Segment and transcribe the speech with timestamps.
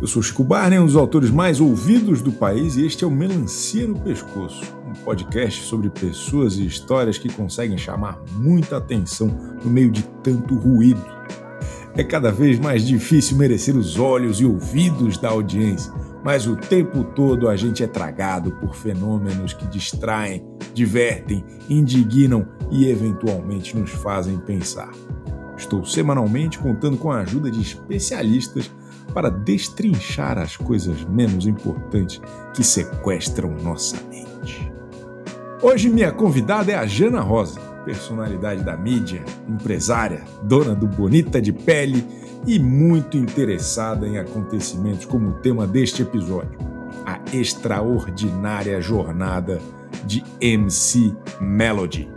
[0.00, 3.10] Eu sou Chico Barney, um dos autores mais ouvidos do país, e este é o
[3.10, 9.28] Melancia no Pescoço, um podcast sobre pessoas e histórias que conseguem chamar muita atenção
[9.62, 11.04] no meio de tanto ruído.
[11.94, 15.92] É cada vez mais difícil merecer os olhos e ouvidos da audiência,
[16.24, 20.42] mas o tempo todo a gente é tragado por fenômenos que distraem,
[20.72, 24.92] divertem, indignam e eventualmente nos fazem pensar.
[25.58, 28.70] Estou semanalmente contando com a ajuda de especialistas
[29.12, 32.20] para destrinchar as coisas menos importantes
[32.54, 34.70] que sequestram nossa mente.
[35.62, 41.52] Hoje minha convidada é a Jana Rosa, personalidade da mídia, empresária, dona do Bonita de
[41.52, 42.04] Pele
[42.46, 46.58] e muito interessada em acontecimentos como o tema deste episódio,
[47.04, 49.60] a extraordinária jornada
[50.04, 52.08] de MC Melody.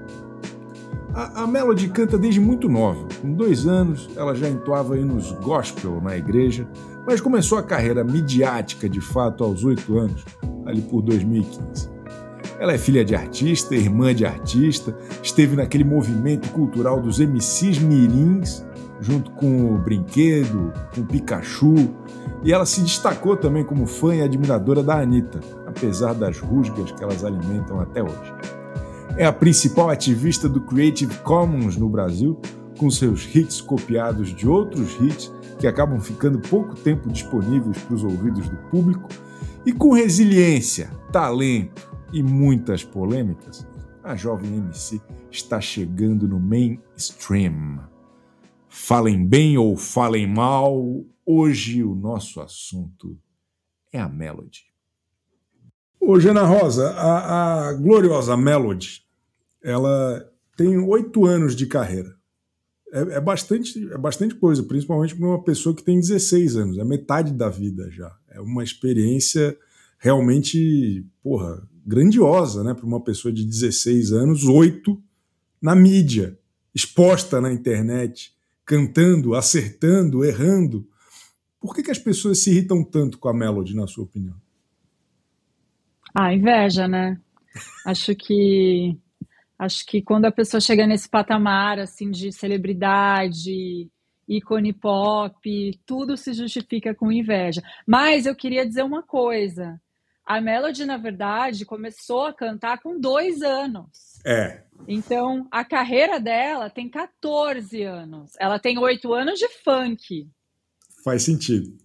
[1.13, 3.07] A, a, Melody canta desde muito nova.
[3.21, 6.67] Com dois anos, ela já entoava hinos gospel na igreja,
[7.05, 10.25] mas começou a carreira midiática de fato aos oito anos,
[10.65, 11.91] ali por 2015.
[12.59, 18.65] Ela é filha de artista, irmã de artista, esteve naquele movimento cultural dos MCs mirins,
[18.99, 21.75] junto com o Brinquedo, com o Pikachu,
[22.43, 27.03] e ela se destacou também como fã e admiradora da Anitta, apesar das rusgas que
[27.03, 28.33] elas alimentam até hoje.
[29.15, 32.41] É a principal ativista do Creative Commons no Brasil,
[32.79, 38.03] com seus hits copiados de outros hits que acabam ficando pouco tempo disponíveis para os
[38.03, 39.07] ouvidos do público,
[39.63, 43.67] e com resiliência, talento e muitas polêmicas,
[44.03, 47.81] a jovem MC está chegando no mainstream.
[48.67, 50.83] Falem bem ou falem mal,
[51.23, 53.15] hoje o nosso assunto
[53.91, 54.63] é a Melody.
[56.01, 59.02] Ô, Jana Rosa, a, a gloriosa Melody
[59.63, 62.15] ela tem oito anos de carreira.
[62.91, 66.83] É, é, bastante, é bastante coisa, principalmente para uma pessoa que tem 16 anos, é
[66.83, 68.15] metade da vida já.
[68.29, 69.57] É uma experiência
[69.97, 72.73] realmente, porra, grandiosa, né?
[72.73, 75.01] Para uma pessoa de 16 anos, oito
[75.61, 76.37] na mídia,
[76.75, 78.33] exposta na internet,
[78.65, 80.87] cantando, acertando, errando.
[81.59, 84.35] Por que, que as pessoas se irritam tanto com a Melody, na sua opinião?
[86.13, 87.19] Ah, inveja, né?
[87.85, 88.97] Acho que
[89.57, 93.89] Acho que quando a pessoa chega nesse patamar assim de celebridade,
[94.27, 97.61] ícone pop, tudo se justifica com inveja.
[97.85, 99.79] Mas eu queria dizer uma coisa.
[100.25, 104.21] A Melody, na verdade, começou a cantar com dois anos.
[104.25, 104.63] É.
[104.87, 108.31] Então, a carreira dela tem 14 anos.
[108.39, 110.29] Ela tem oito anos de funk.
[111.03, 111.77] Faz sentido.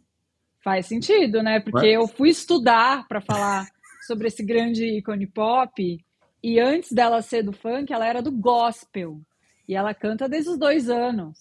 [0.63, 1.59] Faz sentido, né?
[1.59, 1.95] Porque Mas...
[1.95, 3.67] eu fui estudar para falar
[4.07, 5.99] sobre esse grande ícone pop
[6.43, 9.21] e antes dela ser do funk, ela era do gospel.
[9.69, 11.39] E ela canta desde os dois anos.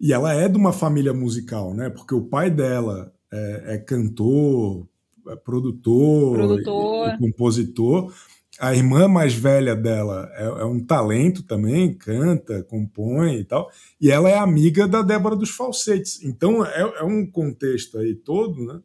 [0.00, 1.90] E ela é de uma família musical, né?
[1.90, 4.88] Porque o pai dela é, é cantor,
[5.28, 7.08] é produtor, produtor.
[7.10, 8.14] E, e compositor.
[8.58, 13.70] A irmã mais velha dela é, é, um talento também, canta, compõe e tal.
[14.00, 16.22] E ela é amiga da Débora dos Falsetes.
[16.24, 18.80] Então é, é um contexto aí todo, né?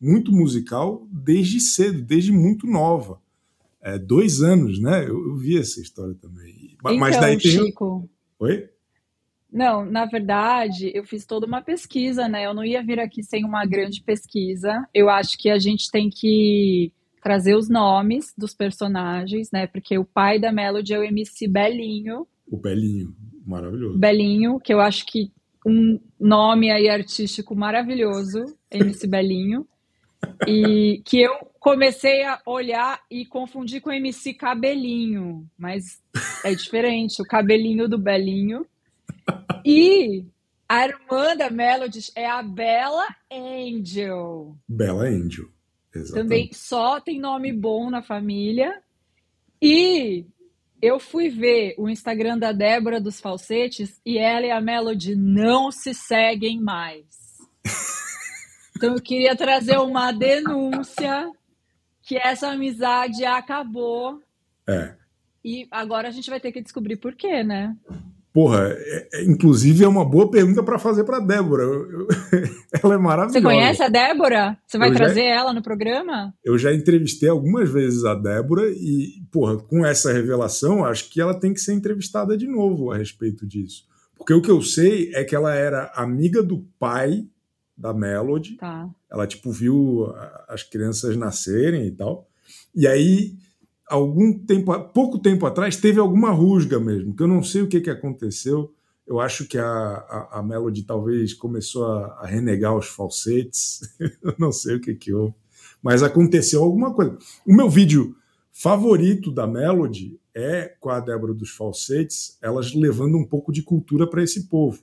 [0.00, 3.22] Muito musical desde cedo, desde muito nova
[3.84, 5.04] é, dois anos, né?
[5.04, 6.74] Eu, eu, vi essa história também.
[6.74, 7.50] Então, Mas daí tem...
[7.50, 8.08] Chico.
[8.38, 8.66] Oi?
[9.52, 12.46] Não, na verdade, eu fiz toda uma pesquisa, né?
[12.46, 14.84] Eu não ia vir aqui sem uma grande pesquisa.
[14.92, 16.92] Eu acho que a gente tem que
[17.22, 19.66] trazer os nomes dos personagens, né?
[19.66, 22.26] Porque o pai da Melody é o MC Belinho.
[22.50, 23.14] O Belinho,
[23.46, 23.98] maravilhoso.
[23.98, 25.30] Belinho, que eu acho que
[25.64, 29.66] um nome aí artístico maravilhoso, MC Belinho.
[30.46, 36.02] E que eu comecei a olhar e confundir com o MC Cabelinho, mas
[36.44, 38.66] é diferente, o cabelinho do Belinho.
[39.64, 40.24] E
[40.68, 44.56] a irmã da Melody é a Bella Angel.
[44.68, 45.46] Bella Angel,
[45.94, 46.12] exatamente.
[46.14, 48.82] Também só tem nome bom na família.
[49.60, 50.26] E
[50.82, 55.70] eu fui ver o Instagram da Débora dos Falsetes e ela e a Melody não
[55.70, 57.06] se seguem mais.
[58.84, 61.30] Então eu queria trazer uma denúncia
[62.02, 64.20] que essa amizade acabou.
[64.68, 64.92] É.
[65.42, 67.74] E agora a gente vai ter que descobrir por quê, né?
[68.30, 71.62] Porra, é, é, inclusive é uma boa pergunta para fazer para Débora.
[71.62, 72.08] Eu, eu,
[72.82, 73.38] ela é maravilhosa.
[73.38, 74.58] Você conhece a Débora?
[74.66, 76.34] Você vai eu trazer já, ela no programa?
[76.44, 81.32] Eu já entrevistei algumas vezes a Débora e, porra, com essa revelação, acho que ela
[81.32, 83.84] tem que ser entrevistada de novo a respeito disso.
[84.14, 87.24] Porque o que eu sei é que ela era amiga do pai
[87.76, 88.56] da Melody.
[88.56, 88.88] Tá.
[89.10, 90.12] Ela, tipo, viu
[90.48, 92.28] as crianças nascerem e tal.
[92.74, 93.36] E aí,
[93.88, 97.80] algum tempo, pouco tempo atrás, teve alguma rusga mesmo, que eu não sei o que,
[97.80, 98.72] que aconteceu.
[99.06, 103.80] Eu acho que a, a, a Melody talvez começou a, a renegar os falsetes.
[104.22, 105.34] eu não sei o que que houve.
[105.82, 107.18] Mas aconteceu alguma coisa.
[107.46, 108.16] O meu vídeo
[108.50, 114.08] favorito da Melody é com a Débora dos Falsetes, elas levando um pouco de cultura
[114.08, 114.80] para esse povo.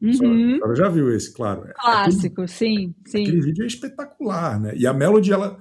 [0.00, 0.58] Uhum.
[0.62, 1.68] A já viu esse, claro.
[1.74, 3.22] Clássico, aquele, sim, sim.
[3.22, 4.74] Aquele vídeo é espetacular, né?
[4.76, 5.58] E a Melody, ela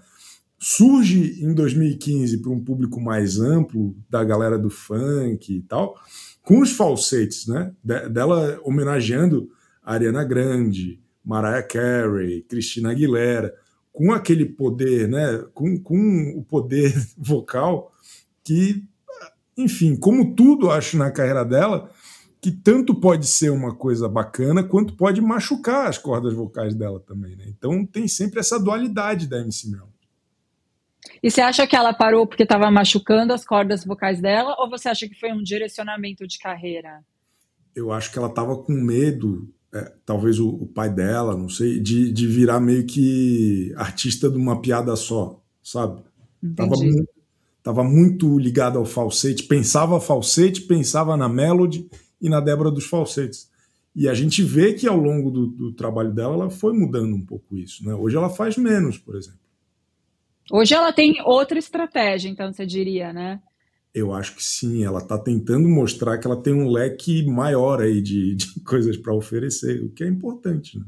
[0.60, 5.96] surge em 2015 para um público mais amplo, da galera do funk e tal,
[6.42, 7.72] com os falsetes, né?
[7.84, 9.50] dela homenageando
[9.84, 13.54] Ariana Grande, Mariah Carey, Christina Aguilera,
[13.92, 15.44] com aquele poder, né?
[15.54, 17.94] Com, com o poder vocal
[18.44, 18.84] que,
[19.58, 21.90] enfim, como tudo acho na carreira dela,
[22.45, 27.36] que tanto pode ser uma coisa bacana quanto pode machucar as cordas vocais dela também,
[27.36, 27.45] né?
[27.47, 29.89] Então tem sempre essa dualidade da MC Mel.
[31.24, 34.88] E você acha que ela parou porque estava machucando as cordas vocais dela, ou você
[34.88, 37.03] acha que foi um direcionamento de carreira?
[37.75, 41.80] Eu acho que ela estava com medo, é, talvez o, o, pai dela, não sei,
[41.80, 46.00] de, de virar meio que artista de uma piada só, sabe?
[46.56, 47.09] Tava muito,
[47.63, 51.89] tava muito ligada ao falsete, pensava falsete, pensava na melody
[52.22, 53.50] e na Débora dos falsetes.
[53.96, 57.26] E a gente vê que ao longo do, do trabalho dela ela foi mudando um
[57.26, 57.86] pouco isso.
[57.86, 57.94] Né?
[57.94, 59.40] Hoje ela faz menos, por exemplo.
[60.52, 63.42] Hoje ela tem outra estratégia, então você diria, né?
[63.94, 68.02] Eu acho que sim, ela está tentando mostrar que ela tem um leque maior aí
[68.02, 70.78] de, de coisas para oferecer, o que é importante.
[70.78, 70.86] Né?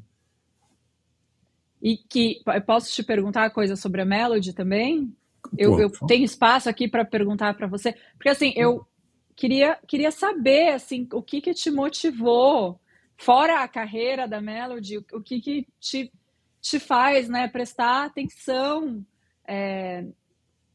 [1.81, 5.15] E que posso te perguntar a coisa sobre a Melody também?
[5.57, 8.85] Eu, eu tenho espaço aqui para perguntar para você, porque assim eu
[9.37, 12.77] queria queria saber assim o que que te motivou
[13.15, 16.11] fora a carreira da Melody, o que que te
[16.59, 19.05] te faz, né, prestar atenção
[19.47, 20.03] é,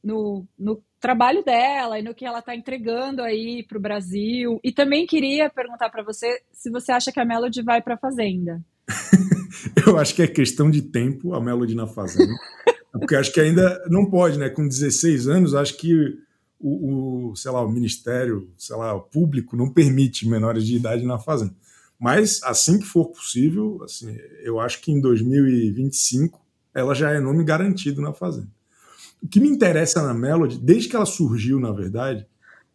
[0.02, 4.58] no, no trabalho dela e no que ela está entregando aí para o Brasil.
[4.64, 7.98] E também queria perguntar para você se você acha que a Melody vai para a
[7.98, 8.64] Fazenda.
[9.86, 12.32] eu acho que é questão de tempo a Melody na Fazenda.
[12.92, 14.48] porque acho que ainda não pode, né?
[14.48, 16.16] Com 16 anos, acho que
[16.62, 21.04] o, o, sei lá, o Ministério, sei lá, o público não permite menores de idade
[21.04, 21.54] na Fazenda.
[21.98, 26.40] Mas assim que for possível, assim, eu acho que em 2025
[26.74, 28.48] ela já é nome garantido na Fazenda.
[29.20, 32.26] O que me interessa na Melody, desde que ela surgiu, na verdade,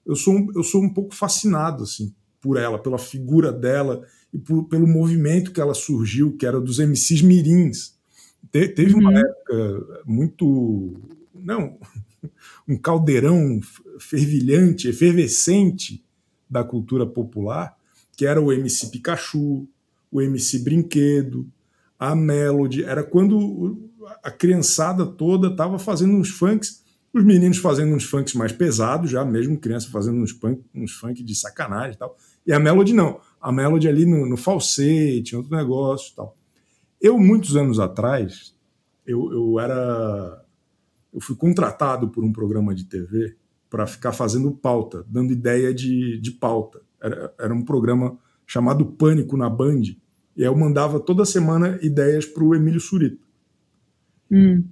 [0.05, 4.37] eu sou um, eu sou um pouco fascinado assim por ela, pela figura dela e
[4.37, 7.97] por, pelo movimento que ela surgiu, que era dos MCs mirins.
[8.51, 9.17] Te, teve uma uhum.
[9.17, 10.93] época muito
[11.33, 11.77] não
[12.67, 13.59] um caldeirão
[13.99, 16.03] fervilhante, efervescente
[16.49, 17.75] da cultura popular,
[18.15, 19.67] que era o MC Pikachu,
[20.11, 21.47] o MC Brinquedo,
[21.99, 22.83] a Melody.
[22.83, 23.89] Era quando
[24.23, 26.83] a criançada toda estava fazendo uns funks,
[27.13, 31.23] os meninos fazendo uns funks mais pesados, já mesmo criança fazendo uns, punk, uns funk
[31.23, 32.15] de sacanagem e tal.
[32.45, 33.19] E a Melody não.
[33.41, 36.37] A Melody ali no, no falsete, outro negócio e tal.
[36.99, 38.55] Eu, muitos anos atrás,
[39.05, 40.43] eu, eu era.
[41.17, 43.35] Eu fui contratado por um programa de TV
[43.71, 46.79] para ficar fazendo pauta, dando ideia de, de pauta.
[47.01, 52.23] Era, era um programa chamado Pânico na Band, e aí eu mandava toda semana ideias
[52.23, 53.25] para o Emílio Surita.
[54.31, 54.63] Hum.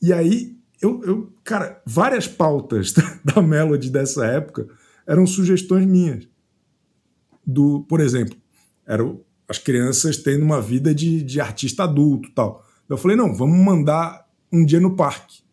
[0.00, 4.66] E aí, eu, eu, cara, várias pautas da Melody dessa época
[5.06, 6.26] eram sugestões minhas.
[7.46, 8.38] Do, por exemplo,
[8.86, 12.64] eram as crianças tendo uma vida de, de artista adulto tal.
[12.88, 15.49] Eu falei, não, vamos mandar um dia no parque.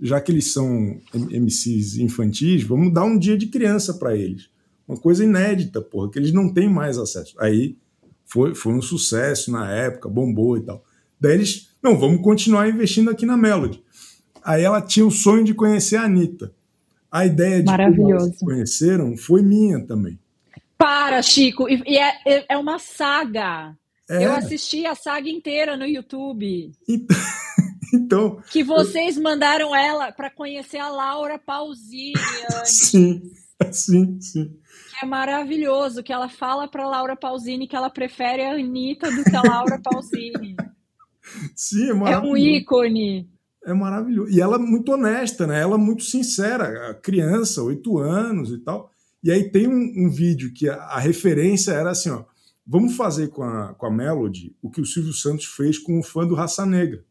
[0.00, 4.50] Já que eles são MCs infantis, vamos dar um dia de criança para eles.
[4.86, 7.34] Uma coisa inédita, porra, que eles não têm mais acesso.
[7.38, 7.76] Aí
[8.24, 10.84] foi, foi um sucesso na época, bombou e tal.
[11.20, 13.82] Daí eles, não, vamos continuar investindo aqui na Melody.
[14.44, 16.52] Aí ela tinha o sonho de conhecer a Anitta.
[17.10, 20.18] A ideia de como eles conheceram foi minha também.
[20.76, 23.74] Para, Chico, e é, é, é uma saga.
[24.08, 24.24] É.
[24.24, 26.70] Eu assisti a saga inteira no YouTube.
[26.86, 27.16] Então,
[27.94, 29.22] então que vocês eu...
[29.22, 32.14] mandaram ela para conhecer a Laura Pausini.
[32.64, 33.22] sim,
[33.70, 34.60] sim, sim
[35.02, 39.36] é maravilhoso que ela fala para Laura Pausini que ela prefere a Anitta do que
[39.36, 40.56] a Laura Pausini.
[41.54, 42.26] Sim, é maravilhoso.
[42.26, 43.30] É um ícone.
[43.64, 44.30] É maravilhoso.
[44.30, 45.60] E ela é muito honesta, né?
[45.60, 48.90] Ela é muito sincera, criança, oito anos e tal.
[49.22, 52.24] E aí tem um, um vídeo que a, a, referência era assim, ó,
[52.66, 56.02] vamos fazer com a, com a Melody o que o Silvio Santos fez com o
[56.02, 57.04] fã do Raça Negra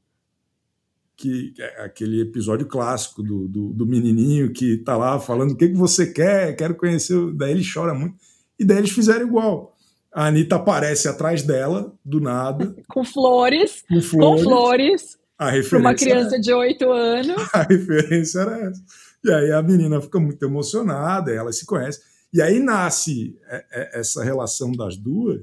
[1.15, 5.69] que é aquele episódio clássico do, do, do, menininho que tá lá falando o que,
[5.69, 7.15] que você quer, quero conhecer.
[7.33, 8.15] Daí ele chora muito.
[8.59, 9.75] E daí eles fizeram igual.
[10.13, 12.75] A Anitta aparece atrás dela, do nada.
[12.87, 13.83] Com flores.
[13.87, 14.43] Com flores.
[14.43, 17.35] Com flores a referência uma criança de oito anos.
[17.53, 18.81] A referência era essa.
[19.23, 21.99] E aí a menina fica muito emocionada, ela se conhece.
[22.31, 25.41] E aí nasce é, é, essa relação das duas,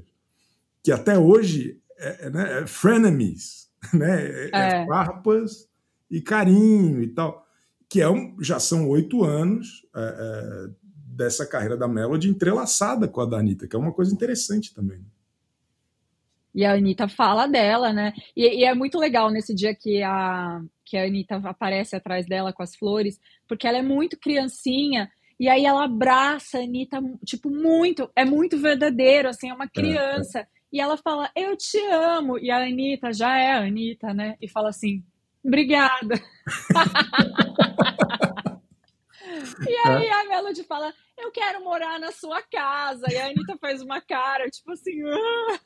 [0.81, 3.62] que até hoje é, é, né, é frenemies,
[3.93, 4.49] né?
[4.53, 4.85] É, é.
[4.85, 5.67] farpas
[6.09, 7.45] e carinho e tal,
[7.89, 10.69] que é um, já são oito anos é,
[11.15, 15.03] dessa carreira da Melody entrelaçada com a da Anitta, que é uma coisa interessante também.
[16.53, 18.13] E a Anitta fala dela, né?
[18.35, 22.53] E, e, é muito legal nesse dia que a, que a Anitta aparece atrás dela
[22.53, 25.09] com as flores, porque ela é muito criancinha,
[25.39, 30.39] e aí ela abraça a Anitta, tipo, muito, é muito verdadeiro, assim, é uma criança.
[30.39, 30.47] É, é.
[30.73, 32.39] E ela fala, eu te amo.
[32.39, 34.35] E a Anitta já é a Anitta, né?
[34.41, 35.03] E fala assim,
[35.43, 36.15] obrigada.
[39.69, 43.05] e aí a Melody fala, eu quero morar na sua casa.
[43.11, 45.59] E a Anitta faz uma cara, tipo assim, ah!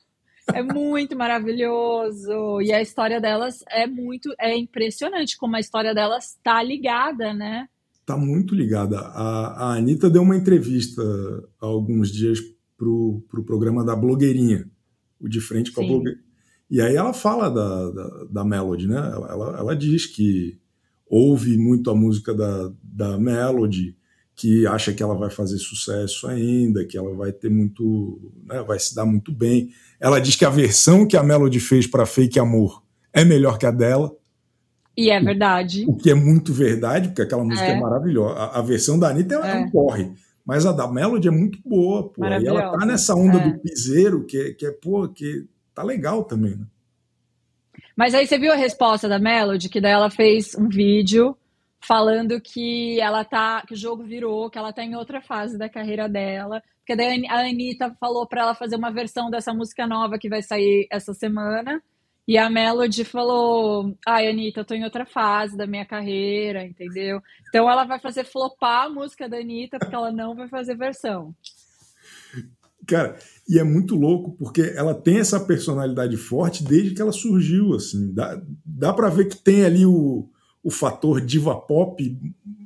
[0.53, 2.61] É muito maravilhoso.
[2.61, 4.33] E a história delas é muito.
[4.39, 7.69] É impressionante como a história delas está ligada, né?
[7.99, 8.99] Está muito ligada.
[8.99, 11.01] A, a Anitta deu uma entrevista
[11.61, 12.39] há alguns dias
[12.77, 14.69] para o pro programa da blogueirinha,
[15.19, 15.87] o De Frente com Sim.
[15.87, 16.27] a Blogueirinha.
[16.69, 18.97] E aí ela fala da, da, da Melody, né?
[18.97, 20.59] Ela, ela, ela, diz que
[21.09, 23.95] ouve muito a música da, da Melody,
[24.35, 28.77] que acha que ela vai fazer sucesso ainda, que ela vai ter muito, né, vai
[28.77, 29.69] se dar muito bem.
[29.99, 32.83] Ela diz que a versão que a Melody fez para Fake Amor
[33.13, 34.13] é melhor que a dela.
[34.95, 35.85] E é verdade.
[35.87, 38.35] O, o que é muito verdade, porque aquela música é, é maravilhosa.
[38.35, 40.11] A, a, versão da Anitta é, é um porre,
[40.47, 42.25] mas a da Melody é muito boa, pô.
[42.25, 43.49] E ela tá nessa onda é.
[43.49, 46.65] do piseiro, que, que é, pô, que tá legal também, né?
[47.93, 51.35] Mas aí você viu a resposta da Melody, que daí ela fez um vídeo
[51.81, 55.67] falando que ela tá, que o jogo virou, que ela tá em outra fase da
[55.67, 56.63] carreira dela.
[56.79, 60.41] Porque daí a Anitta falou para ela fazer uma versão dessa música nova que vai
[60.41, 61.83] sair essa semana.
[62.27, 67.21] E a Melody falou: Ai, Anitta, eu tô em outra fase da minha carreira, entendeu?
[67.47, 71.33] Então ela vai fazer flopar a música da Anitta, porque ela não vai fazer versão.
[72.85, 73.17] Cara,
[73.47, 78.13] e é muito louco porque ela tem essa personalidade forte desde que ela surgiu, assim.
[78.13, 80.29] Dá, dá para ver que tem ali o,
[80.63, 82.17] o fator diva pop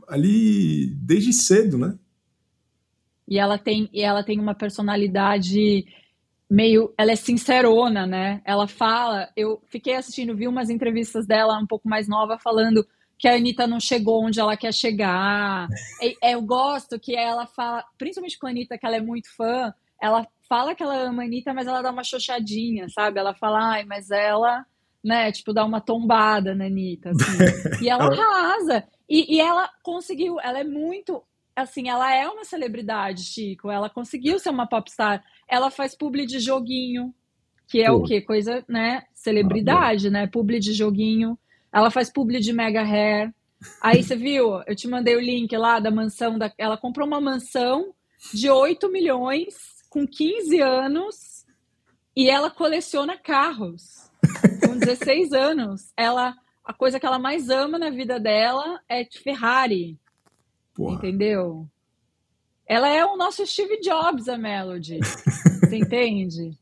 [0.08, 1.98] ali desde cedo, né?
[3.28, 5.86] E ela tem, e ela tem uma personalidade
[6.52, 6.94] meio.
[6.98, 8.42] Ela é sincerona, né?
[8.46, 9.30] Ela fala.
[9.36, 12.86] Eu fiquei assistindo, vi umas entrevistas dela um pouco mais nova falando
[13.18, 15.68] que a Anitta não chegou onde ela quer chegar.
[16.02, 19.72] E, eu gosto que ela fala, principalmente com a Anitta, que ela é muito fã,
[20.02, 23.20] ela fala que ela ama a Anitta, mas ela dá uma xoxadinha, sabe?
[23.20, 24.66] Ela fala, ai, mas ela
[25.04, 25.32] né?
[25.32, 27.84] Tipo, dar uma tombada na Anitta, assim.
[27.84, 28.84] e ela arrasa.
[29.10, 31.24] E, e ela conseguiu, ela é muito
[31.56, 33.70] assim, ela é uma celebridade, Chico.
[33.70, 35.24] Ela conseguiu ser uma popstar.
[35.52, 37.14] Ela faz publi de joguinho,
[37.68, 37.98] que é Pô.
[37.98, 38.22] o quê?
[38.22, 39.04] Coisa, né?
[39.14, 40.28] Celebridade, ah, né?
[40.28, 41.38] Publi de joguinho.
[41.74, 43.34] Ela faz publi de mega hair.
[43.82, 44.62] Aí você viu?
[44.66, 46.38] Eu te mandei o link lá da mansão.
[46.38, 46.52] Da...
[46.58, 47.94] Ela comprou uma mansão
[48.34, 49.56] de 8 milhões
[49.90, 51.46] com 15 anos
[52.16, 54.10] e ela coleciona carros
[54.66, 60.00] com 16 anos, ela a coisa que ela mais ama na vida dela é Ferrari.
[60.74, 60.96] Porra.
[60.96, 61.68] Entendeu?
[62.72, 65.00] Ela é o nosso Steve Jobs, a Melody.
[65.60, 66.58] Você entende?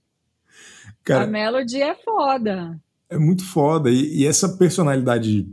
[1.03, 2.81] Cara, a Melody é foda.
[3.07, 3.91] É muito foda.
[3.91, 5.47] E, e, essa personalidade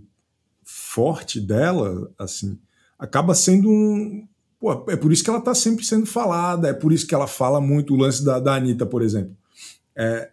[0.65, 2.59] forte dela, assim,
[2.99, 4.27] acaba sendo um.
[4.59, 7.27] Pô, é por isso que ela tá sempre sendo falada, é por isso que ela
[7.27, 9.37] fala muito o lance da, da Anitta, por exemplo.
[9.95, 10.31] É,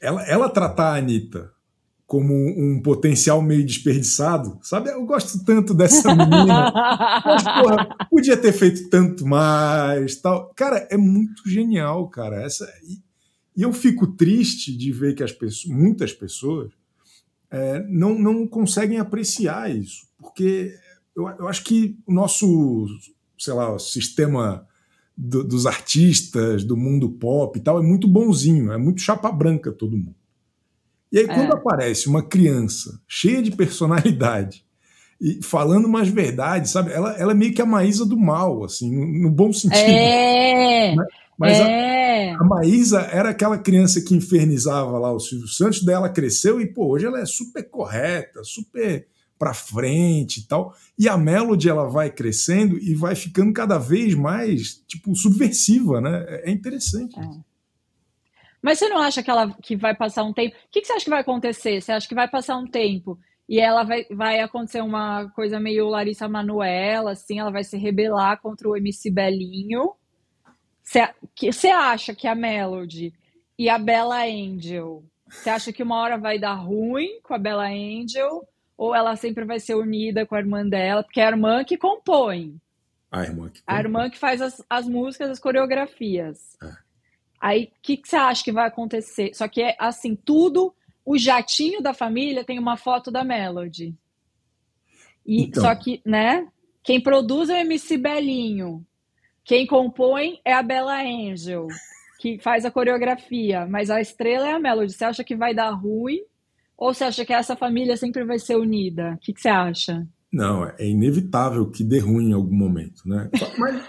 [0.00, 1.48] ela, ela tratar a Anitta
[2.12, 4.90] como um potencial meio desperdiçado, sabe?
[4.90, 6.70] Eu gosto tanto dessa menina.
[7.24, 10.52] Mas, porra, podia ter feito tanto mais, tal.
[10.54, 12.42] Cara, é muito genial, cara.
[12.42, 12.98] Essa e,
[13.56, 16.70] eu fico triste de ver que as pessoas, muitas pessoas
[17.50, 20.70] é, não, não conseguem apreciar isso, porque
[21.16, 22.88] eu, eu acho que o nosso,
[23.38, 24.68] sei lá, sistema
[25.16, 29.72] do, dos artistas, do mundo pop e tal, é muito bonzinho, é muito chapa branca
[29.72, 30.21] todo mundo.
[31.12, 31.54] E aí, quando é.
[31.54, 34.64] aparece uma criança cheia de personalidade
[35.20, 36.90] e falando umas verdades, sabe?
[36.90, 39.78] Ela, ela é meio que a Maísa do mal, assim, no, no bom sentido.
[39.78, 40.96] É!
[40.96, 41.06] Né?
[41.38, 42.32] Mas é.
[42.32, 46.66] a, a Maísa era aquela criança que infernizava lá o Silvio Santos, dela cresceu e,
[46.66, 49.06] pô, hoje ela é super correta, super
[49.38, 50.72] para frente e tal.
[50.96, 56.24] E a Melody ela vai crescendo e vai ficando cada vez mais tipo subversiva, né?
[56.28, 57.18] É, é interessante.
[57.18, 57.51] É.
[58.62, 60.54] Mas você não acha que ela que vai passar um tempo?
[60.54, 61.80] O que, que você acha que vai acontecer?
[61.80, 65.88] Você acha que vai passar um tempo e ela vai, vai acontecer uma coisa meio
[65.88, 69.94] Larissa Manoela, assim, ela vai se rebelar contra o MC Belinho?
[70.82, 71.08] Você,
[71.40, 73.12] você acha que a Melody
[73.58, 77.66] e a Bella Angel, você acha que uma hora vai dar ruim com a Bella
[77.66, 78.46] Angel?
[78.82, 81.76] ou ela sempre vai ser unida com a irmã dela, porque é a irmã que
[81.76, 82.60] compõe.
[83.12, 86.56] A irmã que, a irmã que faz as, as músicas, as coreografias.
[86.60, 86.72] É.
[87.42, 89.34] Aí, o que, que você acha que vai acontecer?
[89.34, 90.72] Só que é assim, tudo,
[91.04, 93.96] o jatinho da família tem uma foto da Melody.
[95.26, 95.64] E, Então.
[95.64, 96.46] Só que, né?
[96.84, 98.86] Quem produz é o MC Belinho.
[99.44, 101.66] Quem compõe é a Bella Angel,
[102.20, 103.66] que faz a coreografia.
[103.66, 104.92] Mas a estrela é a Melody.
[104.92, 106.20] Você acha que vai dar ruim?
[106.78, 109.14] Ou você acha que essa família sempre vai ser unida?
[109.14, 110.06] O que, que você acha?
[110.32, 113.28] Não, é inevitável que dê ruim em algum momento, né?
[113.58, 113.84] Mas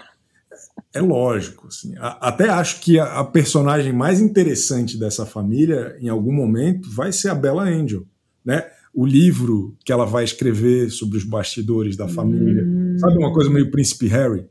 [0.94, 1.94] é lógico, assim.
[1.98, 7.12] A- Até acho que a, a personagem mais interessante dessa família, em algum momento, vai
[7.12, 8.04] ser a Bella Angel,
[8.44, 8.64] né?
[8.94, 12.96] O livro que ela vai escrever sobre os bastidores da família, Hum.
[12.98, 14.46] sabe uma coisa meio Príncipe Harry?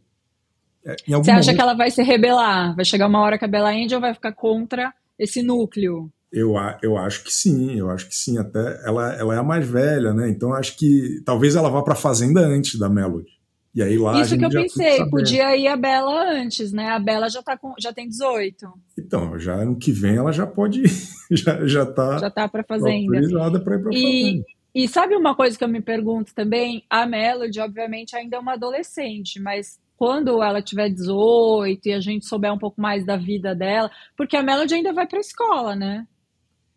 [0.86, 2.76] É, Você acha momento, que ela vai se rebelar?
[2.76, 6.12] Vai chegar uma hora que a Bella Angel vai ficar contra esse núcleo?
[6.30, 8.38] eu, eu acho que sim, eu acho que sim.
[8.38, 10.28] Até ela, ela é a mais velha, né?
[10.30, 13.30] Então acho que talvez ela vá para a fazenda antes da Melody.
[13.76, 16.90] E aí lá a Isso que eu pensei, podia ir a Bela antes, né?
[16.92, 20.46] A Bela já, tá com, já tem 18, Então, já ano que vem ela já
[20.46, 20.84] pode,
[21.32, 23.06] já, já tá já tá pra fazenda.
[23.16, 24.46] autorizada para ir para E, fazenda.
[24.76, 26.84] e sabe uma coisa que eu me pergunto também?
[26.88, 32.26] A Melody, obviamente, ainda é uma adolescente, mas quando ela tiver 18 e a gente
[32.28, 36.06] souber um pouco mais da vida dela, porque a Melody ainda vai pra escola, né?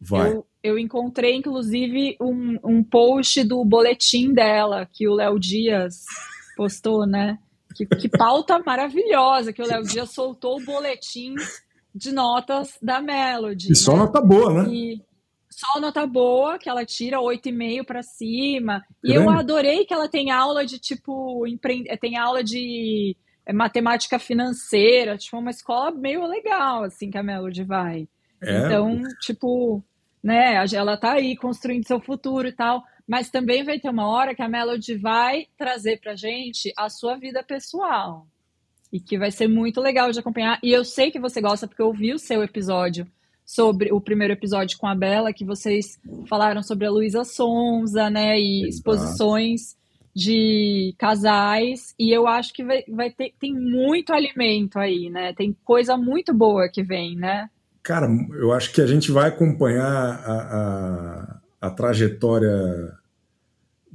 [0.00, 0.32] Vai.
[0.32, 6.04] Eu, eu encontrei, inclusive, um, um post do boletim dela, que o Léo Dias
[6.56, 7.38] postou, né?
[7.74, 11.34] Que, que pauta maravilhosa, que o Léo Dias soltou o boletim
[11.94, 13.72] de notas da Melody.
[13.72, 13.98] E só né?
[13.98, 14.70] nota boa, né?
[14.70, 15.02] E
[15.50, 18.82] só nota boa, que ela tira 8,5 para cima.
[19.02, 21.84] E eu adorei que ela tem aula de, tipo, empre...
[21.98, 27.64] tem aula de é, matemática financeira, tipo, uma escola meio legal, assim, que a Melody
[27.64, 28.08] vai.
[28.42, 29.82] É, Então, tipo,
[30.22, 34.34] né, ela tá aí construindo seu futuro e tal, mas também vai ter uma hora
[34.34, 38.26] que a Melody vai trazer pra gente a sua vida pessoal.
[38.92, 40.58] E que vai ser muito legal de acompanhar.
[40.62, 43.06] E eu sei que você gosta, porque eu vi o seu episódio
[43.46, 48.38] sobre o primeiro episódio com a Bela, que vocês falaram sobre a Luísa Sonza, né,
[48.38, 48.68] e Exato.
[48.68, 49.76] exposições
[50.12, 55.56] de casais, e eu acho que vai, vai ter, tem muito alimento aí, né, tem
[55.64, 57.48] coisa muito boa que vem, né?
[57.82, 62.98] Cara, eu acho que a gente vai acompanhar a, a, a trajetória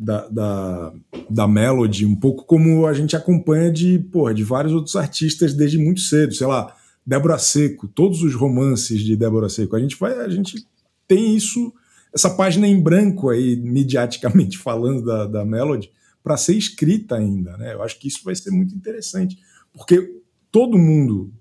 [0.01, 0.93] da, da,
[1.29, 5.77] da Melody um pouco como a gente acompanha de, porra, de vários outros artistas desde
[5.77, 6.33] muito cedo.
[6.33, 9.75] Sei lá, Débora Seco, todos os romances de Débora Seco.
[9.75, 10.65] A gente vai, a gente
[11.07, 11.71] tem isso,
[12.11, 15.91] essa página em branco aí, mediaticamente falando da, da Melody,
[16.23, 17.55] para ser escrita ainda.
[17.57, 17.75] Né?
[17.75, 19.37] Eu acho que isso vai ser muito interessante,
[19.71, 20.19] porque
[20.51, 21.31] todo mundo,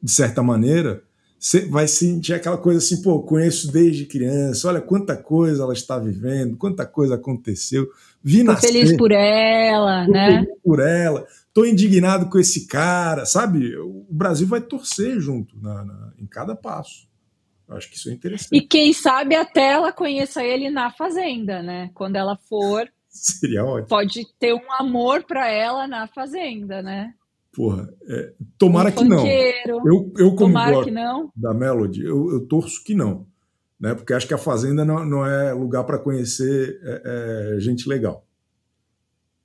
[0.00, 1.02] de certa maneira,
[1.40, 5.98] você vai sentir aquela coisa assim, pô, conheço desde criança, olha quanta coisa ela está
[5.98, 7.88] vivendo, quanta coisa aconteceu,
[8.22, 10.26] vi nascer, feliz por ela, tô né?
[10.42, 13.74] feliz por ela, tô indignado com esse cara, sabe?
[13.78, 17.08] O Brasil vai torcer junto na- na- em cada passo.
[17.66, 18.54] Eu acho que isso é interessante.
[18.54, 21.90] E quem sabe até ela conheça ele na fazenda, né?
[21.94, 23.88] Quando ela for, Seria ótimo.
[23.88, 27.14] pode ter um amor pra ela na fazenda, né?
[27.52, 29.26] Porra, é, tomara um que não.
[29.26, 30.92] Eu, eu como gosto
[31.34, 33.26] da Melody, eu, eu torço que não.
[33.78, 33.94] Né?
[33.94, 38.24] Porque acho que a Fazenda não, não é lugar para conhecer é, é, gente legal.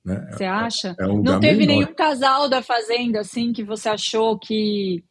[0.04, 0.24] Né?
[0.30, 0.94] Você acha?
[1.00, 1.80] É um Não teve menor.
[1.80, 5.02] nenhum casal da fazenda assim que você achou que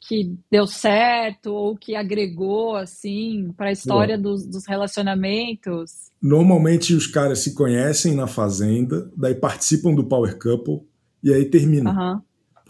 [0.00, 6.12] que deu certo ou que agregou assim para a história dos, dos relacionamentos?
[6.22, 10.86] Normalmente os caras se conhecem na Fazenda, daí participam do Power Couple
[11.22, 11.90] e aí terminam.
[11.90, 12.22] Aham.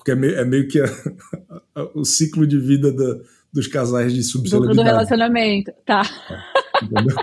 [0.09, 0.87] Porque é meio, é meio que a-
[1.75, 3.21] a- o ciclo de vida da-
[3.53, 4.89] dos casais de Do, do subcelebridade.
[4.89, 5.73] relacionamento.
[5.85, 6.03] Tá.
[6.83, 7.17] entendeu?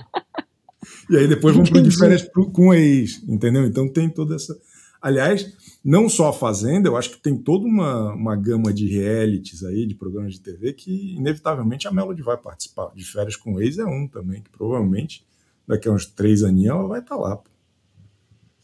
[1.10, 3.66] E aí depois vão pro de férias pro- com ex, entendeu?
[3.66, 4.56] Então tem toda essa.
[5.02, 5.52] Aliás,
[5.84, 9.86] não só a Fazenda, eu acho que tem toda uma, uma gama de realities aí,
[9.86, 12.92] de programas de TV, que inevitavelmente a Melody vai participar.
[12.96, 15.24] De férias com ex é um também, que provavelmente
[15.68, 17.38] daqui a uns três aninhos ela vai estar lá.
[17.38, 17.50] pô.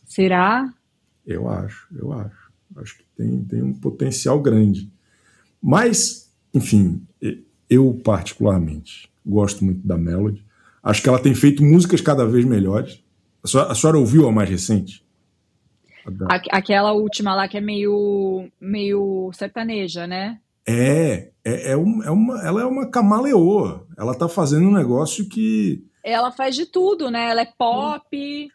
[0.06, 0.72] Será?
[1.26, 2.41] Eu acho, eu acho.
[2.78, 4.90] Acho que tem, tem um potencial grande.
[5.62, 7.06] Mas, enfim,
[7.70, 10.44] eu particularmente gosto muito da Melody.
[10.84, 13.04] Acho que ela tem feito músicas cada vez melhores.
[13.44, 15.04] A senhora, a senhora ouviu a mais recente?
[16.30, 20.40] A Aquela última lá que é meio meio sertaneja, né?
[20.68, 23.86] É, é, é, um- é uma, ela é uma camaleoa.
[23.98, 25.86] Ela tá fazendo um negócio que.
[26.04, 27.30] Ela faz de tudo, né?
[27.30, 28.50] Ela é pop,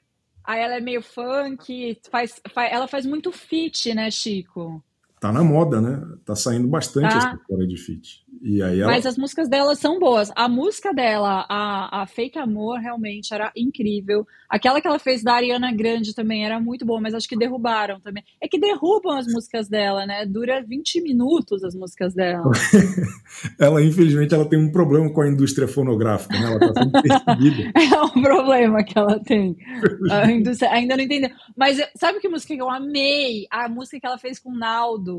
[0.46, 4.82] aí ela é meio funk, faz, fa- ela faz muito feat, né, Chico?
[5.20, 6.02] Tá na moda, né?
[6.24, 7.18] Tá saindo bastante Tá.
[7.18, 8.26] essa história de feat.
[8.42, 8.92] E aí ela...
[8.92, 10.30] Mas as músicas dela são boas.
[10.36, 14.26] A música dela, a, a Fake Amor, realmente era incrível.
[14.48, 17.98] Aquela que ela fez da Ariana Grande também era muito boa, mas acho que derrubaram
[18.00, 18.22] também.
[18.40, 20.26] É que derrubam as músicas dela, né?
[20.26, 22.50] Dura 20 minutos as músicas dela.
[23.58, 26.52] ela, infelizmente, ela tem um problema com a indústria fonográfica, né?
[26.52, 27.72] Ela tá sendo percebida.
[27.74, 29.56] é um problema que ela tem.
[30.10, 31.30] A indústria ainda não entendeu.
[31.56, 33.46] Mas sabe que música que eu amei?
[33.50, 35.15] A música que ela fez com o Naldo.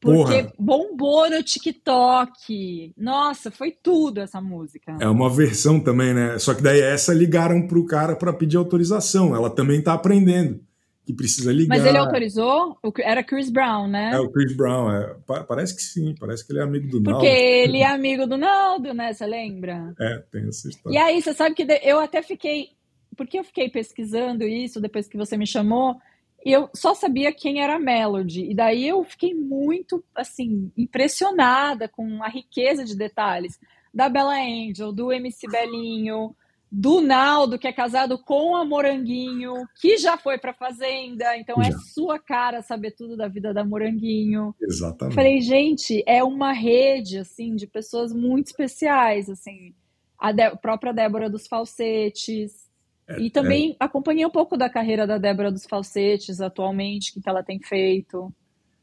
[0.00, 0.52] Porque Porra.
[0.58, 2.92] bombou no TikTok.
[2.96, 4.96] Nossa, foi tudo essa música.
[5.00, 6.38] É uma versão também, né?
[6.38, 9.34] Só que daí essa ligaram pro cara para pedir autorização.
[9.34, 10.60] Ela também tá aprendendo
[11.08, 11.76] que precisa ligar.
[11.76, 12.78] Mas ele autorizou?
[12.98, 14.10] Era Chris Brown, né?
[14.12, 15.16] É o Chris Brown, é.
[15.48, 17.20] Parece que sim, parece que ele é amigo do Naldo.
[17.20, 19.14] Porque ele é amigo do Naldo, né?
[19.14, 19.94] Você lembra?
[19.98, 20.94] É, tem essa história.
[20.94, 22.68] E aí, você sabe que eu até fiquei.
[23.16, 25.96] Porque eu fiquei pesquisando isso depois que você me chamou
[26.44, 28.50] eu só sabia quem era a Melody.
[28.50, 33.58] E daí eu fiquei muito, assim, impressionada com a riqueza de detalhes
[33.92, 36.34] da Bella Angel, do MC Belinho,
[36.70, 41.64] do Naldo, que é casado com a Moranguinho, que já foi para Fazenda, então é
[41.64, 41.70] já.
[41.70, 44.54] é sua cara saber tudo da vida da Moranguinho.
[44.60, 45.14] Exatamente.
[45.14, 49.74] Falei, gente, é uma rede assim de pessoas muito especiais, assim,
[50.18, 52.67] a de própria Débora dos Falsetes,
[53.08, 53.76] é, e também é.
[53.80, 57.58] acompanhei um pouco da carreira da Débora dos Falsetes atualmente, o que, que ela tem
[57.60, 58.32] feito.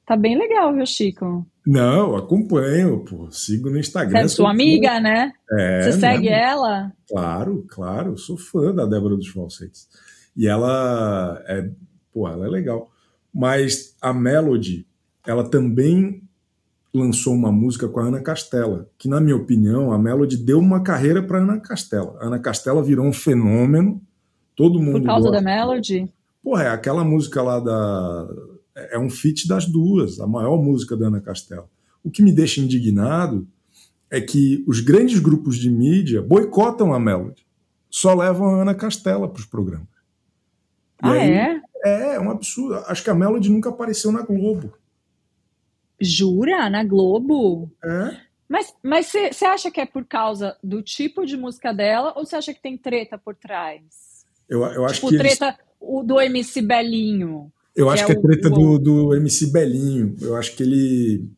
[0.05, 1.45] Tá bem legal, viu, Chico?
[1.65, 3.29] Não, acompanho, pô.
[3.31, 4.19] Sigo no Instagram.
[4.19, 4.99] Você é sua amiga, fã.
[4.99, 5.33] né?
[5.51, 6.43] É, Você segue né?
[6.43, 6.93] ela?
[7.09, 8.17] Claro, claro.
[8.17, 9.87] Sou fã da Débora dos Falsetes.
[10.37, 11.69] E ela é,
[12.13, 12.91] pô, ela é legal.
[13.33, 14.85] Mas a Melody,
[15.25, 16.21] ela também
[16.93, 20.81] lançou uma música com a Ana Castela, que na minha opinião, a Melody deu uma
[20.81, 22.15] carreira para Ana Castela.
[22.21, 24.01] A Ana Castela virou um fenômeno
[24.55, 24.99] Todo mundo.
[24.99, 25.43] Por causa gosta.
[25.43, 26.11] da Melody?
[26.43, 28.27] Porra, é aquela música lá da.
[28.75, 31.69] É um feat das duas, a maior música da Ana Castela.
[32.03, 33.47] O que me deixa indignado
[34.09, 37.45] é que os grandes grupos de mídia boicotam a Melody.
[37.89, 39.87] Só levam a Ana Castela para os programas.
[41.03, 41.61] E ah, aí, é?
[41.83, 42.75] É, é um absurdo.
[42.87, 44.73] Acho que a Melody nunca apareceu na Globo.
[45.99, 46.69] Jura?
[46.69, 47.71] Na Globo?
[47.83, 48.17] É.
[48.83, 52.53] Mas você acha que é por causa do tipo de música dela ou você acha
[52.53, 54.14] que tem treta por trás?
[54.49, 55.59] Eu, eu acho tipo, que treta eles...
[55.79, 57.51] o do MC Belinho.
[57.75, 58.51] Eu acho que é, que é treta o...
[58.51, 60.15] do, do MC Belinho.
[60.21, 61.29] Eu acho que ele.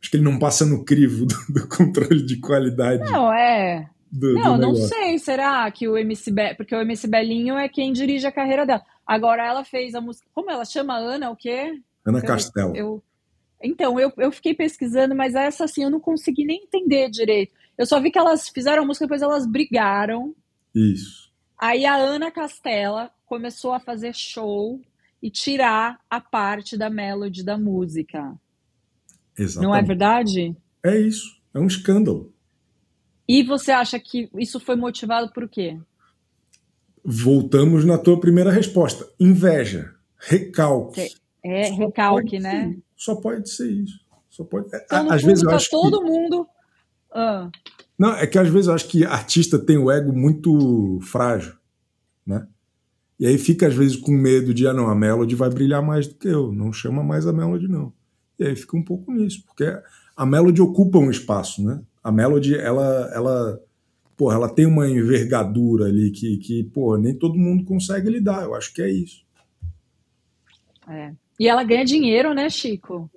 [0.00, 3.10] Acho que ele não passa no crivo do, do controle de qualidade.
[3.10, 3.88] Não, é.
[4.10, 5.18] Do, não, do não sei.
[5.18, 6.54] Será que o MC Be...
[6.56, 8.82] Porque o MC Belinho é quem dirige a carreira dela.
[9.06, 10.26] Agora ela fez a música.
[10.32, 11.30] Como ela chama Ana?
[11.30, 11.80] O quê?
[12.04, 12.76] Ana Castela.
[12.76, 13.02] Eu...
[13.62, 17.52] Então, eu, eu fiquei pesquisando, mas essa assim eu não consegui nem entender direito.
[17.76, 20.34] Eu só vi que elas fizeram a música, depois elas brigaram.
[20.74, 21.29] Isso.
[21.60, 24.80] Aí a Ana Castela começou a fazer show
[25.22, 28.34] e tirar a parte da melody da música.
[29.36, 29.68] Exatamente.
[29.68, 30.56] Não é verdade?
[30.82, 31.38] É isso.
[31.52, 32.32] É um escândalo.
[33.28, 35.78] E você acha que isso foi motivado por quê?
[37.04, 39.06] Voltamos na tua primeira resposta.
[39.20, 41.08] Inveja, recalque.
[41.44, 42.76] É, Só recalque, né?
[42.96, 44.00] Só pode ser isso.
[44.30, 44.68] Só pode.
[44.74, 46.10] Então, às vezes tá eu acho todo que...
[46.10, 46.48] mundo.
[47.12, 47.50] Ah.
[48.00, 51.52] Não, é que às vezes eu acho que artista tem o ego muito frágil,
[52.26, 52.48] né?
[53.18, 56.08] E aí fica às vezes com medo de, ah, não, a Melody vai brilhar mais
[56.08, 57.92] do que eu, não chama mais a Melody, não.
[58.38, 59.70] E aí fica um pouco nisso, porque
[60.16, 61.82] a Melody ocupa um espaço, né?
[62.02, 63.60] A Melody, ela, ela,
[64.16, 68.54] porra, ela tem uma envergadura ali que, que, porra, nem todo mundo consegue lidar, eu
[68.54, 69.26] acho que é isso.
[70.88, 71.12] É.
[71.38, 73.10] E ela ganha dinheiro, né, Chico?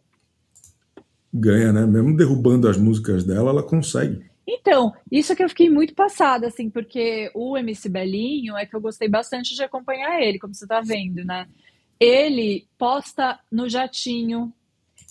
[1.34, 1.86] Ganha, né?
[1.86, 4.33] Mesmo derrubando as músicas dela, ela consegue.
[4.47, 8.82] Então, isso que eu fiquei muito passada, assim, porque o MC Belinho é que eu
[8.82, 11.47] gostei bastante de acompanhar ele, como você tá vendo, né?
[11.99, 14.53] Ele posta no jatinho.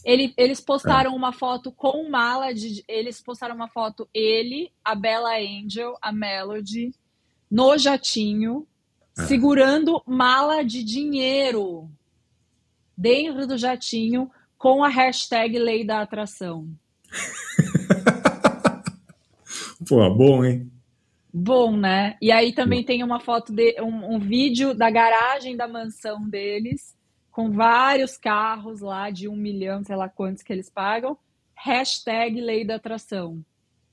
[0.04, 1.16] Ele, eles postaram é.
[1.16, 2.84] uma foto com mala de.
[2.86, 6.92] Eles postaram uma foto, ele, a Bella Angel, a Melody,
[7.50, 8.66] no jatinho,
[9.16, 9.22] é.
[9.22, 11.88] segurando mala de dinheiro
[12.96, 16.68] dentro do jatinho com a hashtag Lei da Atração.
[19.88, 20.70] Pô, bom, hein?
[21.32, 22.16] Bom, né?
[22.20, 26.94] E aí também tem uma foto de um, um, vídeo da garagem da mansão deles,
[27.30, 31.16] com vários carros lá de um milhão, sei lá quantos que eles pagam.
[31.54, 33.42] Hashtag lei da atração.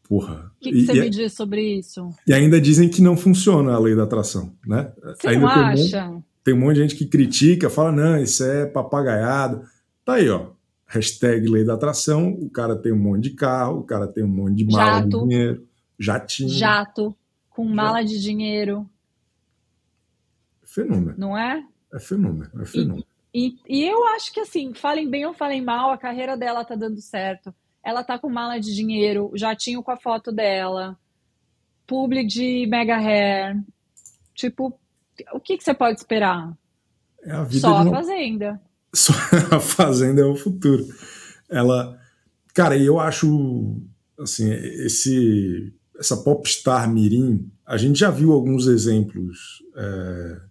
[0.03, 0.51] Porra.
[0.57, 2.09] O que, que você e, me diz sobre isso?
[2.27, 4.91] E ainda dizem que não funciona a lei da atração, né?
[5.01, 6.05] Você ainda não acha?
[6.05, 9.61] Um monte, tem um monte de gente que critica, fala, não, isso é papagaiado.
[10.03, 10.47] Tá aí, ó.
[10.87, 14.27] Hashtag lei da atração, o cara tem um monte de carro, o cara tem um
[14.27, 15.09] monte de mala Jato.
[15.09, 15.68] de dinheiro.
[15.99, 16.49] Jatinho.
[16.49, 17.15] Jato,
[17.49, 18.89] com mala de dinheiro.
[20.63, 21.15] Fenômeno.
[21.17, 21.63] Não é?
[21.93, 23.05] É fenômeno, é fenômeno.
[23.33, 26.63] E, e, e, eu acho que assim, falem bem ou falem mal, a carreira dela
[26.63, 27.53] tá dando certo.
[27.83, 30.97] ela tá com mala de dinheiro, jatinho com a foto dela,
[31.87, 33.57] publi de mega hair.
[34.35, 34.77] Tipo,
[35.33, 36.53] o que, que você pode esperar?
[37.23, 38.61] É a vida Só a uma- fazenda.
[38.93, 39.13] Só
[39.55, 40.83] a fazenda é o futuro.
[41.49, 41.99] Ela,
[42.53, 43.75] cara, e eu acho
[44.19, 50.41] assim, esse essa popstar mirim, a gente já viu alguns exemplos é,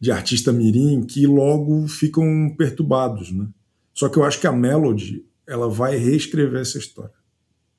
[0.00, 3.48] de artista mirim que logo ficam perturbados, né?
[3.92, 7.14] Só que eu acho que a Melody, ela vai reescrever essa história.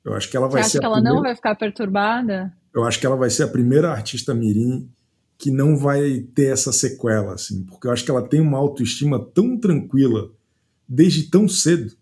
[0.04, 2.52] Eu acho que ela Você vai acha ser que ela primeira, não vai ficar perturbada?
[2.74, 4.88] eu acho que ela vai ser a primeira artista mirim
[5.38, 9.18] que não vai ter essa sequela, assim, porque eu acho que ela tem uma autoestima
[9.18, 10.30] tão tranquila
[10.88, 11.92] desde tão cedo,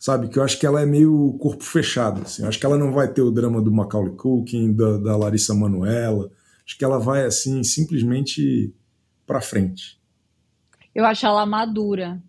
[0.00, 0.28] sabe?
[0.28, 2.42] Que eu acho que ela é meio corpo fechado, assim.
[2.42, 5.54] Eu acho que ela não vai ter o drama do Macaulay Culkin, da, da Larissa
[5.54, 6.30] Manoela.
[6.66, 8.74] Acho que ela vai assim simplesmente
[9.26, 10.00] para frente.
[10.94, 12.20] Eu acho ela madura.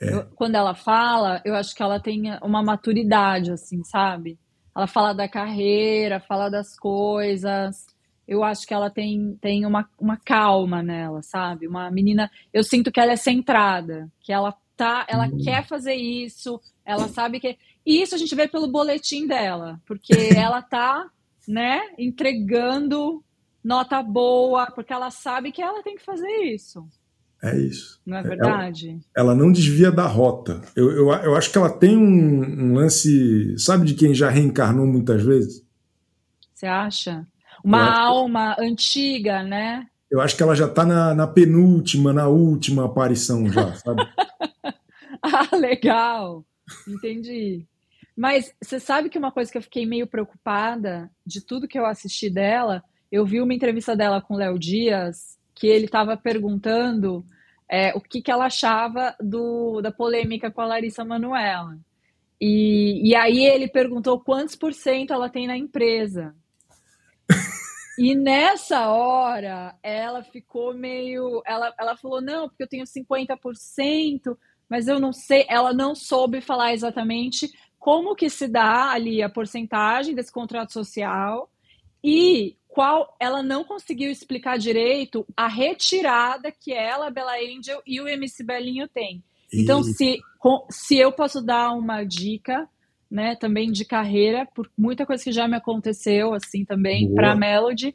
[0.00, 0.14] É.
[0.14, 4.38] Eu- quando ela fala, eu acho que ela tem uma maturidade, assim, sabe?
[4.74, 7.86] Ela fala da carreira, fala das coisas.
[8.26, 11.68] Eu acho que ela tem, tem uma, uma calma nela, sabe?
[11.68, 12.30] Uma menina.
[12.52, 17.40] Eu sinto que ela é centrada, que ela tá, ela quer fazer isso, ela sabe
[17.40, 17.56] que.
[17.84, 21.08] E isso a gente vê pelo boletim dela, porque ela tá,
[21.46, 23.22] né, entregando
[23.62, 26.86] nota boa, porque ela sabe que ela tem que fazer isso,
[27.42, 28.00] É isso.
[28.06, 29.00] não é Ela- verdade?
[29.16, 30.62] Ela não desvia da rota.
[30.76, 34.86] Eu, eu, eu acho que ela tem um, um lance, sabe de quem já reencarnou
[34.86, 35.64] muitas vezes?
[36.54, 37.26] Você acha?
[37.64, 39.86] Uma acho que- alma antiga, né?
[40.10, 44.02] Eu acho que ela já tá na, na penúltima, na última aparição já, sabe?
[45.22, 46.44] Ah, legal.
[46.86, 47.66] Entendi.
[48.16, 51.84] Mas você sabe que uma coisa que eu fiquei meio preocupada de tudo que eu
[51.84, 57.24] assisti dela, eu vi uma entrevista dela com o Léo Dias, que ele estava perguntando
[57.68, 61.78] é, o que, que ela achava do, da polêmica com a Larissa Manoela.
[62.40, 66.34] E, e aí ele perguntou quantos por cento ela tem na empresa.
[67.98, 71.42] E nessa hora, ela ficou meio.
[71.46, 74.36] Ela, ela falou: não, porque eu tenho 50%,
[74.68, 75.46] mas eu não sei.
[75.48, 81.50] Ela não soube falar exatamente como que se dá ali a porcentagem desse contrato social
[82.02, 83.16] e qual.
[83.20, 88.44] Ela não conseguiu explicar direito a retirada que ela, a Bella Angel e o MC
[88.44, 89.22] Belinho têm.
[89.52, 90.20] Então, E- se,
[90.70, 92.68] se eu posso dar uma dica,
[93.10, 97.36] né, também de carreira, por muita coisa que já me aconteceu, assim, também, para a
[97.36, 97.94] Melody,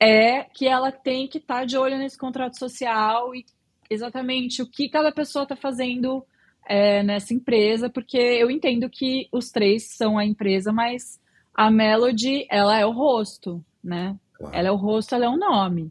[0.00, 3.44] é que ela tem que estar de olho nesse contrato social e
[3.90, 6.24] exatamente o que cada pessoa está fazendo
[6.68, 11.20] é, nessa empresa, porque eu entendo que os três são a empresa, mas
[11.54, 14.16] a Melody, ela é o rosto, né?
[14.34, 14.54] Claro.
[14.54, 15.90] Ela é o rosto, ela é o nome,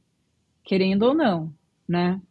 [0.63, 1.53] querendo ou não,
[1.87, 2.21] né?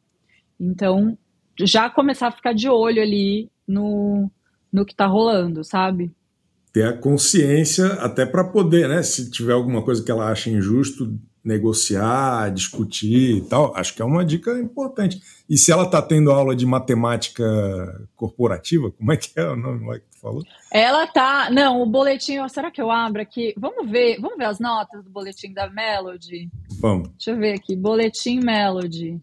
[0.59, 1.19] Então,
[1.59, 4.31] já começar a ficar de olho ali no,
[4.77, 6.13] no que tá rolando, sabe?
[6.77, 9.03] ter a consciência até para poder, né?
[9.03, 13.75] Se tiver alguma coisa que ela acha injusto, negociar, discutir e tal.
[13.75, 15.19] Acho que é uma dica importante.
[15.49, 17.43] E se ela está tendo aula de matemática
[18.15, 20.43] corporativa, como é que é o nome lá que tu falou?
[20.71, 21.49] Ela tá.
[21.51, 22.41] Não, o boletim.
[22.41, 23.55] ó, Será que eu abro aqui?
[23.57, 24.21] Vamos ver.
[24.21, 26.51] Vamos ver as notas do boletim da Melody.
[26.79, 27.09] Vamos.
[27.09, 27.75] Deixa eu ver aqui.
[27.75, 29.19] Boletim Melody.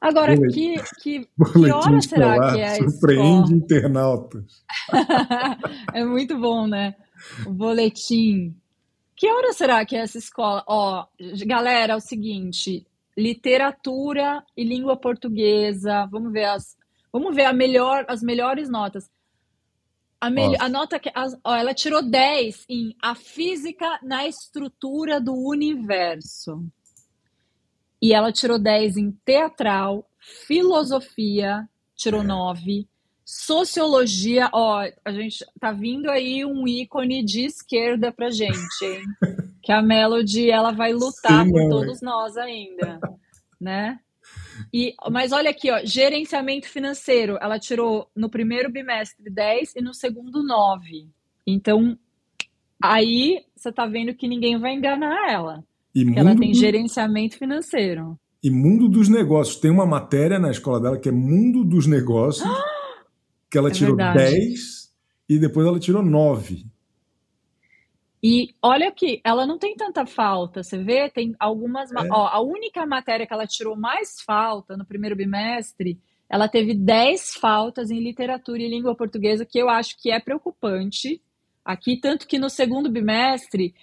[0.00, 1.20] Agora, que, que,
[1.52, 3.52] que hora será escolar que é a surpreende escola?
[3.56, 4.64] internautas.
[5.94, 6.94] É muito bom, né?
[7.46, 8.54] O boletim.
[9.14, 10.62] Que hora será que é essa escola?
[10.66, 11.06] Ó,
[11.46, 16.06] galera, é o seguinte: literatura e língua portuguesa.
[16.10, 16.76] Vamos ver as,
[17.12, 19.08] vamos ver a melhor, as melhores notas.
[20.20, 20.28] A,
[20.60, 26.62] a nota que as- ó, ela tirou 10 em a física na estrutura do universo.
[28.00, 30.08] E ela tirou 10 em teatral,
[30.46, 32.86] filosofia, tirou 9.
[33.24, 39.02] Sociologia, ó, a gente tá vindo aí um ícone de esquerda pra gente, hein?
[39.62, 43.00] Que a Melody, ela vai lutar Sim, por todos nós ainda,
[43.60, 43.98] né?
[44.72, 49.92] E, mas olha aqui, ó, gerenciamento financeiro, ela tirou no primeiro bimestre 10 e no
[49.92, 51.08] segundo 9.
[51.44, 51.98] Então,
[52.80, 55.64] aí você tá vendo que ninguém vai enganar ela,
[55.96, 58.18] E ela tem do- gerenciamento financeiro.
[58.42, 59.56] e mundo dos negócios.
[59.58, 62.46] Tem uma matéria na escola dela que é Mundo dos Negócios,
[63.50, 64.18] que ela É tirou verdade.
[64.30, 64.92] 10
[65.28, 66.66] e depois ela tirou 9.
[68.22, 71.08] E olha que ela não tem tanta falta, você vê?
[71.08, 71.90] Tem algumas.
[71.92, 72.08] ma- É.
[72.10, 77.34] Ó, a única matéria que ela tirou mais falta no primeiro bimestre, ela teve 10
[77.34, 81.20] faltas em literatura e língua portuguesa, que eu acho que é preocupante.
[81.64, 83.74] Aqui, tanto que no segundo bimestre,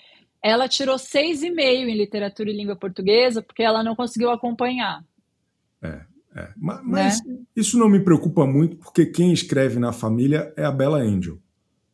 [0.44, 5.04] ela tirou 6,5 em literatura e língua portuguesa, porque ela não conseguiu acompanhar.
[6.36, 7.38] É, mas, mas né?
[7.56, 11.38] isso não me preocupa muito, porque quem escreve na família é a Bella Angel.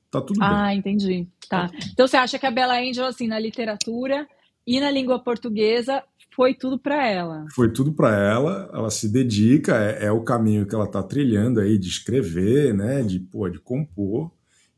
[0.09, 0.57] Tá tudo ah, bem.
[0.57, 1.27] Ah, entendi.
[1.47, 1.69] Tá.
[1.91, 4.27] Então você acha que a Bella Angel, assim, na literatura
[4.65, 6.03] e na língua portuguesa,
[6.35, 7.45] foi tudo para ela?
[7.53, 8.69] Foi tudo para ela.
[8.73, 13.03] Ela se dedica, é, é o caminho que ela está trilhando aí de escrever, né?
[13.03, 14.31] De, pô, de compor.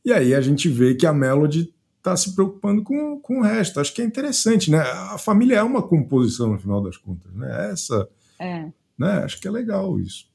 [0.04, 3.80] E aí a gente vê que a Melody está se preocupando com, com o resto.
[3.80, 4.80] Acho que é interessante, né?
[4.80, 7.72] A família é uma composição, no final das contas, né?
[7.72, 8.10] Essa.
[8.40, 8.66] É.
[8.98, 9.24] Né?
[9.24, 10.30] Acho que é legal isso.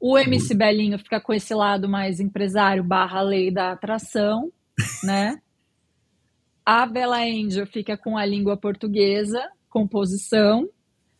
[0.00, 4.52] O MC Belinho fica com esse lado mais empresário barra lei da atração,
[5.02, 5.40] né?
[6.64, 10.68] A Bela Angel fica com a língua portuguesa, composição.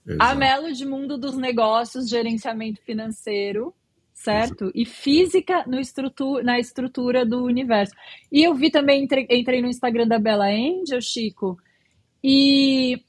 [0.07, 0.23] Exato.
[0.23, 3.75] A Melody Mundo dos Negócios, gerenciamento financeiro
[4.23, 4.71] certo?
[4.75, 7.95] E física no estrutura, na estrutura do universo.
[8.33, 11.57] E eu vi também, entrei, entrei no Instagram da Bella Angel, Chico,
[12.23, 13.01] e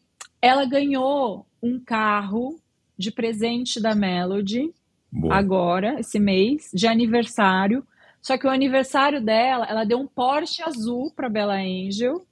[0.41, 2.59] ela ganhou um carro
[2.97, 4.71] de presente da Melody
[5.11, 5.35] Boa.
[5.35, 7.85] agora, esse mês, de aniversário.
[8.21, 12.23] Só que o aniversário dela, ela deu um Porsche azul para Bella Angel.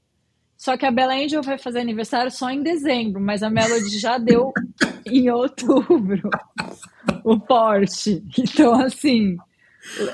[0.56, 4.18] Só que a Bella Angel vai fazer aniversário só em dezembro, mas a Melody já
[4.18, 4.54] deu
[5.08, 6.30] em outubro
[7.24, 8.24] o Porsche.
[8.38, 9.38] Então, assim,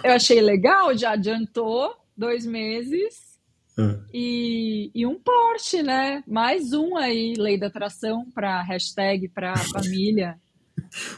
[0.04, 3.40] eu achei legal, já adiantou dois meses
[3.78, 4.00] é.
[4.14, 6.24] e, e um Porsche, né?
[6.28, 10.38] Mais um aí, lei da atração para hashtag para família.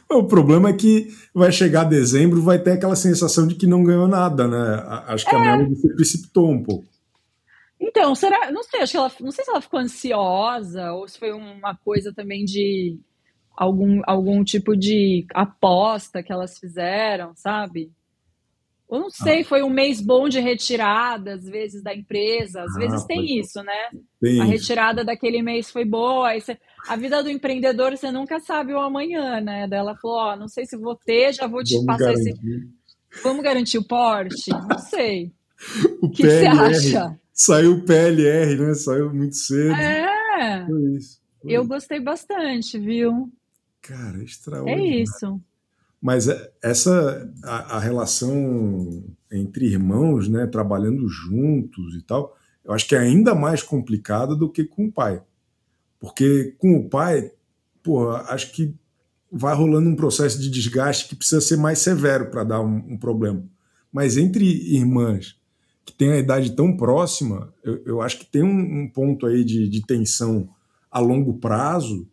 [0.09, 4.07] O problema é que vai chegar dezembro, vai ter aquela sensação de que não ganhou
[4.07, 4.83] nada, né?
[5.07, 5.37] Acho que é.
[5.37, 6.85] a Melody se precipitou um pouco.
[7.79, 8.51] Então, será?
[8.51, 11.75] Não sei, acho que ela, não sei se ela ficou ansiosa ou se foi uma
[11.75, 12.97] coisa também de
[13.55, 17.91] algum, algum tipo de aposta que elas fizeram, sabe?
[18.89, 19.45] Eu não sei, ah.
[19.45, 22.61] foi um mês bom de retirada, às vezes, da empresa.
[22.61, 23.89] Às ah, vezes tem isso, né?
[24.21, 24.39] Tem.
[24.39, 26.39] A retirada daquele mês foi boa.
[26.39, 26.57] Você...
[26.87, 29.67] A vida do empreendedor, você nunca sabe o amanhã, né?
[29.67, 32.29] Daí ela falou: Ó, não sei se vou ter, já vou te Vamos passar garantir.
[32.29, 33.23] esse.
[33.23, 34.51] Vamos garantir o porte?
[34.51, 35.31] Não sei.
[36.01, 37.19] o que você acha?
[37.33, 38.73] Saiu o PLR, né?
[38.75, 39.73] Saiu muito cedo.
[39.73, 40.65] É.
[40.67, 41.19] Foi isso.
[41.41, 41.51] Foi.
[41.51, 43.31] Eu gostei bastante, viu?
[43.87, 44.83] Cara, extraordinário.
[44.83, 45.39] É isso.
[46.01, 52.87] Mas é, essa a, a, relação entre irmãos, né, trabalhando juntos e tal, eu acho
[52.87, 55.21] que é ainda mais complicada do que com o pai.
[55.99, 57.31] Porque com o pai,
[57.83, 58.75] porra, acho que
[59.31, 62.97] vai rolando um processo de desgaste que precisa ser mais severo para dar um, um,
[62.97, 63.43] problema.
[63.91, 65.39] Mas entre irmãs
[65.85, 69.43] que têm a idade tão próxima, eu, eu acho que tem um, um ponto aí
[69.43, 70.49] de, de tensão
[70.89, 72.07] a longo prazo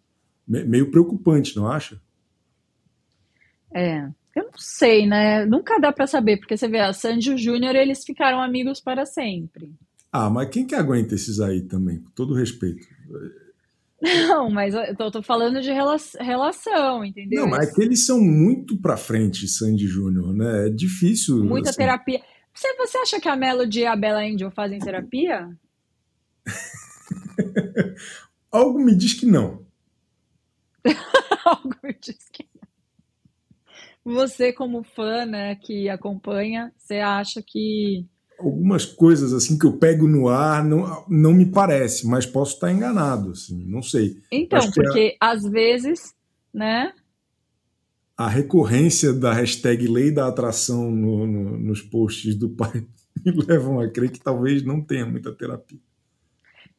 [0.65, 2.01] meio preocupante, não acha?
[3.75, 4.03] É,
[4.37, 5.45] eu não sei, né?
[5.47, 8.81] Nunca dá para saber, porque você vê, a Sandy e o Júnior, eles ficaram amigos
[8.81, 9.73] para sempre.
[10.13, 12.87] Ah, mas quem que aguenta esses aí também, com todo respeito?
[14.03, 17.43] Não, mas eu tô, tô falando de relação, entendeu?
[17.43, 20.67] Não, mas é que eles são muito para frente, Sandy Júnior, né?
[20.67, 21.45] É difícil.
[21.45, 21.79] Muita assim...
[21.79, 22.21] terapia.
[22.53, 25.49] Você, você acha que a Melody e a Bella Angel fazem terapia?
[28.51, 29.65] Algo me diz que não.
[31.45, 32.47] Algo diz que
[34.05, 38.07] Você, como fã, né, que acompanha, você acha que.
[38.39, 42.73] Algumas coisas assim que eu pego no ar não, não me parece, mas posso estar
[42.73, 44.21] enganado, assim, não sei.
[44.33, 45.31] Então, acho porque a...
[45.31, 46.13] às vezes,
[46.53, 46.93] né?
[48.17, 52.85] A recorrência da hashtag lei da atração no, no, nos posts do pai
[53.25, 55.79] me levam a crer que talvez não tenha muita terapia.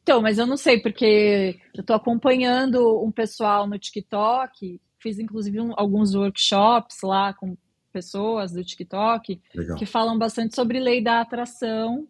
[0.04, 5.58] Então, mas eu não sei, porque eu estou acompanhando um pessoal no TikTok, fiz inclusive
[5.58, 7.56] um, alguns workshops lá com
[7.90, 9.78] pessoas do TikTok Legal.
[9.78, 12.06] que falam bastante sobre lei da atração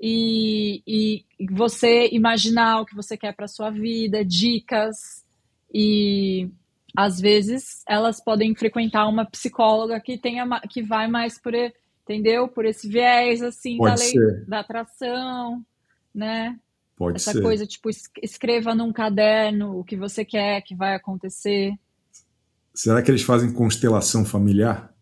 [0.00, 5.24] e, e você imaginar o que você quer para sua vida, dicas
[5.74, 6.48] e
[6.96, 11.54] às vezes elas podem frequentar uma psicóloga que tenha que vai mais por
[12.04, 14.44] entendeu por esse viés assim Pode da lei ser.
[14.46, 15.64] da atração,
[16.14, 16.56] né?
[17.02, 17.42] Pode Essa ser.
[17.42, 17.90] coisa, tipo,
[18.22, 21.74] escreva num caderno o que você quer que vai acontecer.
[22.72, 24.94] Será que eles fazem constelação familiar?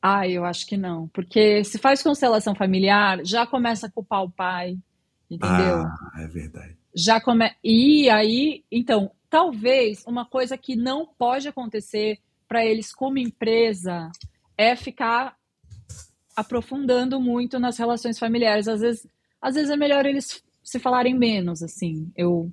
[0.00, 1.08] Ah, eu acho que não.
[1.08, 4.78] Porque se faz constelação familiar, já começa a culpar o pai,
[5.28, 5.78] entendeu?
[5.80, 6.76] Ah, é verdade.
[6.94, 7.50] Já come...
[7.64, 14.08] E aí, então, talvez uma coisa que não pode acontecer para eles como empresa
[14.56, 15.36] é ficar
[16.36, 18.68] aprofundando muito nas relações familiares.
[18.68, 19.08] Às vezes,
[19.42, 22.10] às vezes é melhor eles se falarem menos, assim.
[22.16, 22.50] Eu,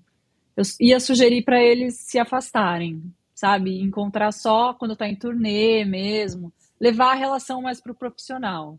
[0.56, 3.02] eu ia sugerir para eles se afastarem,
[3.34, 3.82] sabe?
[3.82, 6.52] Encontrar só quando tá em turnê mesmo.
[6.80, 8.78] Levar a relação mais pro profissional.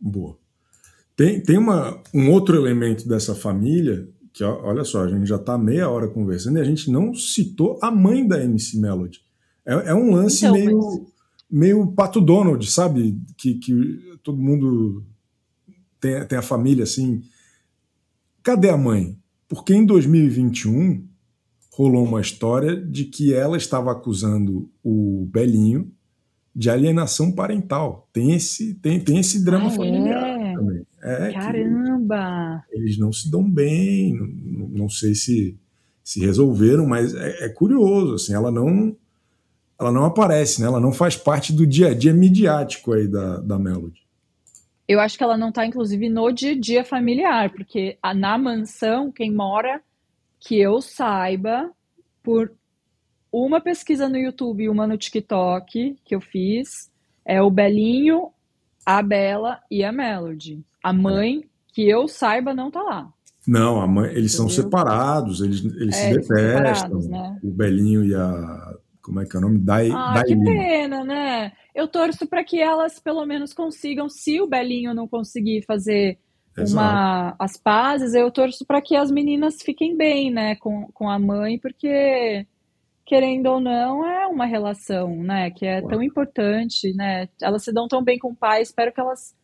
[0.00, 0.38] Boa.
[1.14, 5.56] Tem, tem uma, um outro elemento dessa família que, olha só, a gente já está
[5.56, 9.20] meia hora conversando e a gente não citou a mãe da MC Melody.
[9.64, 11.12] É, é um lance então, meio, mas...
[11.50, 13.18] meio Pato Donald, sabe?
[13.36, 15.02] Que, que todo mundo
[15.98, 17.22] tem, tem a família assim.
[18.46, 19.18] Cadê a mãe?
[19.48, 21.04] Porque em 2021
[21.72, 25.90] rolou uma história de que ela estava acusando o Belinho
[26.54, 28.08] de alienação parental.
[28.12, 30.54] Tem esse, tem, tem esse drama ah, familiar é?
[30.54, 30.86] também.
[31.02, 32.62] É Caramba!
[32.70, 35.58] Eles não se dão bem, não, não sei se
[36.04, 38.94] se resolveram, mas é, é, curioso, assim, ela não
[39.76, 40.68] ela não aparece, né?
[40.68, 44.05] Ela não faz parte do dia a dia midiático aí da, da Melody.
[44.88, 48.38] Eu acho que ela não está, inclusive, no dia a dia familiar, porque a, na
[48.38, 49.80] mansão, quem mora,
[50.38, 51.70] que eu saiba,
[52.22, 52.52] por
[53.32, 56.90] uma pesquisa no YouTube e uma no TikTok que eu fiz,
[57.24, 58.30] é o Belinho,
[58.84, 60.64] a Bela e a Melody.
[60.82, 63.12] A mãe, que eu saiba, não tá lá.
[63.46, 64.48] Não, a mãe, eles Entendeu?
[64.54, 66.98] são separados, eles, eles é, se detestam.
[67.00, 67.38] Né?
[67.42, 68.74] O Belinho e a.
[69.06, 69.60] Como é que é o nome?
[69.60, 70.44] Dai, ah, Dai que Lima.
[70.50, 71.52] pena, né?
[71.72, 76.18] Eu torço para que elas pelo menos consigam, se o Belinho não conseguir fazer
[76.58, 81.20] uma, as pazes, eu torço para que as meninas fiquem bem, né, com, com a
[81.20, 82.44] mãe, porque
[83.04, 85.52] querendo ou não, é uma relação, né?
[85.52, 87.28] Que é tão importante, né?
[87.40, 89.36] Elas se dão tão bem com o pai, espero que elas.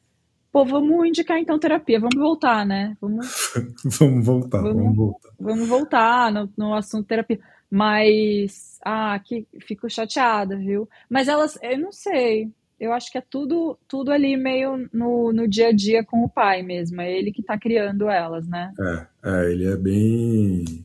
[0.51, 2.97] Pô, vamos indicar então terapia, vamos voltar, né?
[3.01, 3.53] Vamos,
[4.01, 5.31] vamos voltar, vamos, vamos, voltar.
[5.39, 7.39] Vamos voltar no, no assunto terapia.
[7.75, 10.87] Mas, ah, que fico chateada, viu?
[11.09, 15.49] Mas elas, eu não sei, eu acho que é tudo, tudo ali meio no, no
[15.49, 17.01] dia a dia com o pai mesmo.
[17.01, 18.71] É ele que tá criando elas, né?
[18.79, 20.85] É, é ele é bem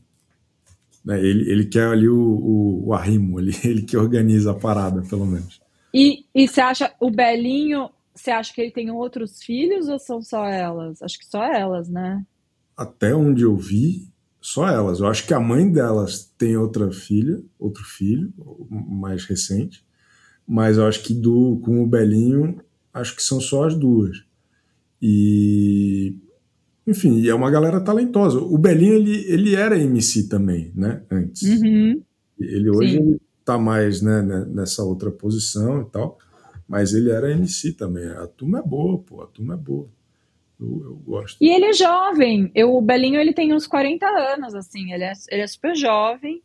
[1.04, 1.18] né?
[1.18, 5.26] Ele, ele quer ali o, o, o arrimo, ele, ele que organiza a parada, pelo
[5.26, 5.60] menos.
[5.92, 10.22] E, e você acha, o Belinho, você acha que ele tem outros filhos ou são
[10.22, 11.02] só elas?
[11.02, 12.24] Acho que só elas, né?
[12.76, 14.06] Até onde eu vi,
[14.48, 15.00] só elas.
[15.00, 18.32] Eu acho que a mãe delas tem outra filha, outro filho,
[18.70, 19.84] mais recente.
[20.46, 22.58] Mas eu acho que do com o Belinho,
[22.92, 24.24] acho que são só as duas.
[25.02, 26.16] E
[26.86, 28.38] enfim, é uma galera talentosa.
[28.38, 31.02] O Belinho, ele, ele era MC também, né?
[31.10, 31.42] Antes.
[31.42, 32.02] Uhum.
[32.40, 36.16] Ele hoje ele tá mais né, né, nessa outra posição e tal,
[36.66, 38.08] mas ele era MC também.
[38.08, 39.88] A turma é boa, pô, a turma é boa.
[40.60, 41.36] Eu, eu gosto.
[41.40, 42.50] E ele é jovem.
[42.54, 44.92] Eu, o Belinho, ele tem uns 40 anos, assim.
[44.92, 46.42] Ele é, ele é super jovem.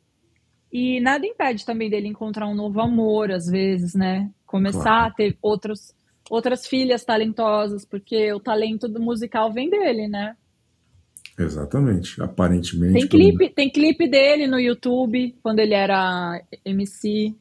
[0.72, 4.30] E nada impede também dele encontrar um novo amor, às vezes, né?
[4.46, 5.08] Começar claro.
[5.08, 5.94] a ter outros
[6.30, 10.36] outras filhas talentosas, porque o talento do musical vem dele, né?
[11.38, 12.94] Exatamente, aparentemente.
[12.94, 17.34] Tem clipe, tem clipe dele no YouTube, quando ele era MC.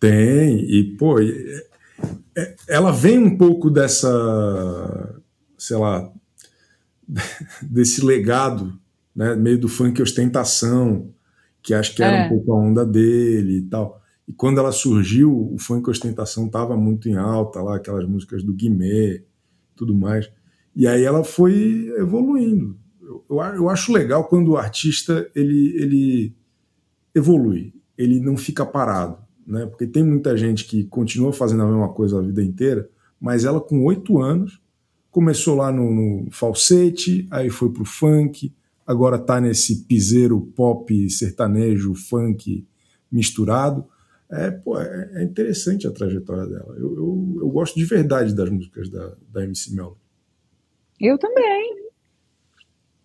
[0.00, 1.20] Tem, e pô,
[2.36, 5.19] é, ela vem um pouco dessa,
[5.60, 6.10] sei lá,
[7.62, 8.78] desse legado,
[9.14, 11.12] né, meio do funk ostentação,
[11.62, 12.26] que acho que era é.
[12.26, 14.00] um pouco a onda dele e tal.
[14.26, 18.54] E quando ela surgiu, o funk ostentação estava muito em alta, lá aquelas músicas do
[18.54, 19.22] Guimê,
[19.76, 20.30] tudo mais.
[20.74, 22.78] E aí ela foi evoluindo.
[23.02, 26.34] Eu, eu, eu acho legal quando o artista ele, ele
[27.14, 29.66] evolui, ele não fica parado, né?
[29.66, 32.88] Porque tem muita gente que continua fazendo a mesma coisa a vida inteira,
[33.20, 34.60] mas ela com oito anos
[35.10, 38.54] começou lá no, no falsete, aí foi pro funk,
[38.86, 42.66] agora tá nesse piseiro pop sertanejo funk
[43.10, 43.86] misturado
[44.30, 46.76] é, pô, é, é interessante a trajetória dela.
[46.76, 50.00] Eu, eu, eu, gosto de verdade das músicas da, da MC Melody.
[51.00, 51.88] Eu também.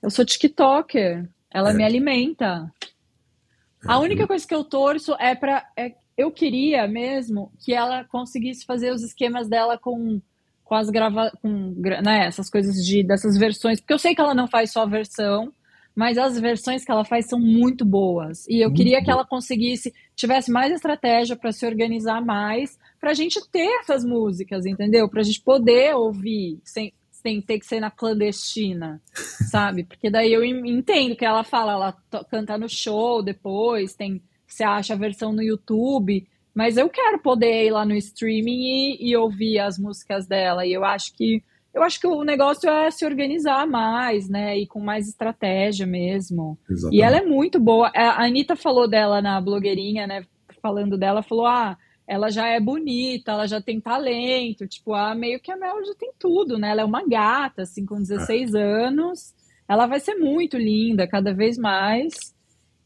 [0.01, 1.27] Eu sou TikToker.
[1.51, 1.73] Ela é.
[1.73, 2.71] me alimenta.
[2.81, 5.67] É, a única coisa que eu torço é para.
[5.75, 10.21] É, eu queria mesmo que ela conseguisse fazer os esquemas dela com,
[10.65, 14.33] com as grava, com né, essas coisas de dessas versões, porque eu sei que ela
[14.33, 15.53] não faz só a versão,
[15.95, 18.45] mas as versões que ela faz são muito boas.
[18.49, 23.11] E eu muito queria que ela conseguisse, tivesse mais estratégia para se organizar mais, para
[23.11, 25.07] a gente ter essas músicas, entendeu?
[25.07, 28.99] Para a gente poder ouvir sem, sem ter que ser na clandestina,
[29.49, 29.83] sabe?
[29.83, 34.93] Porque daí eu entendo que ela fala, ela canta no show depois, tem você acha
[34.93, 39.59] a versão no YouTube, mas eu quero poder ir lá no streaming e, e ouvir
[39.59, 40.65] as músicas dela.
[40.65, 41.43] E eu acho que
[41.73, 44.57] eu acho que o negócio é se organizar mais, né?
[44.57, 46.57] E com mais estratégia mesmo.
[46.69, 46.97] Exatamente.
[46.97, 47.91] E ela é muito boa.
[47.93, 50.23] A Anitta falou dela na blogueirinha, né?
[50.61, 51.77] Falando dela, falou: ah,
[52.07, 54.65] ela já é bonita, ela já tem talento.
[54.65, 56.69] Tipo, ah, meio que a Mel já tem tudo, né?
[56.69, 58.63] Ela é uma gata, assim, com 16 é.
[58.63, 59.33] anos.
[59.67, 62.13] Ela vai ser muito linda, cada vez mais.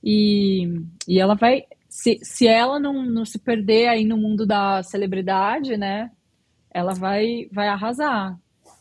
[0.03, 1.65] E, e ela vai.
[1.89, 6.11] Se, se ela não, não se perder aí no mundo da celebridade, né?
[6.71, 8.37] Ela vai, vai arrasar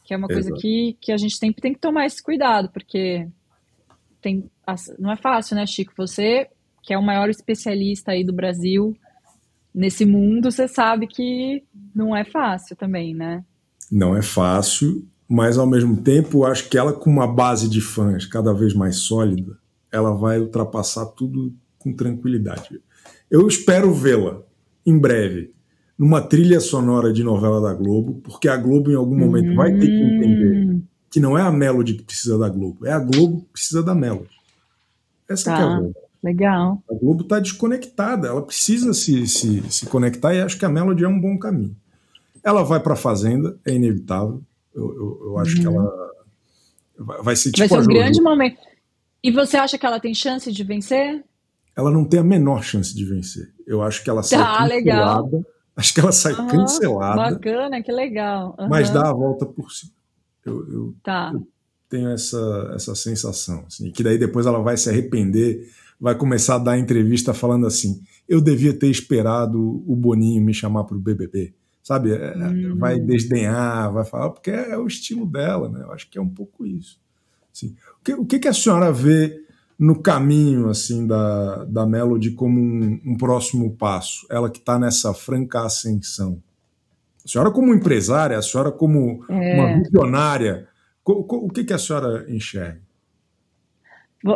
[0.08, 3.28] que é uma coisa que, que a gente sempre tem que tomar esse cuidado, porque
[4.22, 4.50] tem,
[4.98, 5.92] não é fácil, né, Chico?
[5.98, 6.48] Você,
[6.82, 8.96] que é o maior especialista aí do Brasil
[9.74, 11.62] nesse mundo, você sabe que
[11.94, 13.44] não é fácil também, né?
[13.92, 18.24] Não é fácil, mas ao mesmo tempo, acho que ela, com uma base de fãs
[18.24, 19.58] cada vez mais sólida,
[19.92, 22.80] ela vai ultrapassar tudo com tranquilidade.
[23.30, 24.42] Eu espero vê-la
[24.84, 25.52] em breve
[25.98, 29.86] numa trilha sonora de novela da Globo, porque a Globo em algum momento vai ter
[29.86, 30.82] que entender hum.
[31.10, 33.94] que não é a Melody que precisa da Globo, é a Globo que precisa da
[33.94, 34.30] Melody.
[35.28, 35.50] Essa tá.
[35.50, 35.76] é a tá.
[35.78, 35.94] Globo.
[36.22, 36.82] Legal.
[36.90, 41.04] A Globo está desconectada, ela precisa se, se, se conectar e acho que a Melody
[41.04, 41.76] é um bom caminho.
[42.42, 44.40] Ela vai para a Fazenda, é inevitável.
[44.74, 45.60] Eu, eu, eu acho uhum.
[45.60, 46.10] que ela
[47.22, 47.68] vai ser tipo.
[47.68, 48.58] Vai ser um grande momento.
[49.22, 51.24] E você acha que ela tem chance de vencer?
[51.78, 53.54] Ela não tem a menor chance de vencer.
[53.66, 54.74] Eu acho que ela sai tá, cancelada.
[54.74, 55.44] Legal.
[55.76, 57.30] Acho que ela sai uhum, cancelada.
[57.30, 58.56] Bacana, que legal.
[58.58, 58.68] Uhum.
[58.68, 59.92] Mas dá a volta por cima.
[60.44, 61.30] Eu, eu, tá.
[61.32, 61.46] eu
[61.88, 63.64] tenho essa, essa sensação.
[63.66, 65.68] Assim, que daí depois ela vai se arrepender
[66.00, 70.84] vai começar a dar entrevista falando assim: eu devia ter esperado o Boninho me chamar
[70.84, 71.54] para o BBB.
[71.82, 72.12] Sabe?
[72.12, 72.76] É, é, hum.
[72.76, 75.82] Vai desdenhar, vai falar, porque é, o estilo dela, né?
[75.82, 77.00] Eu acho que é um pouco isso.
[77.52, 79.42] Assim, o, que, o que a senhora vê
[79.78, 84.26] no caminho assim da, da Melody como um, um próximo passo?
[84.30, 86.42] Ela que está nessa franca ascensão.
[87.24, 89.54] A senhora, como empresária, a senhora, como é.
[89.54, 90.66] uma visionária,
[91.04, 92.80] o, que, que a senhora enxerga?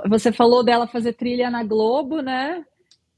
[0.08, 2.64] Você falou dela fazer trilha na Globo, né?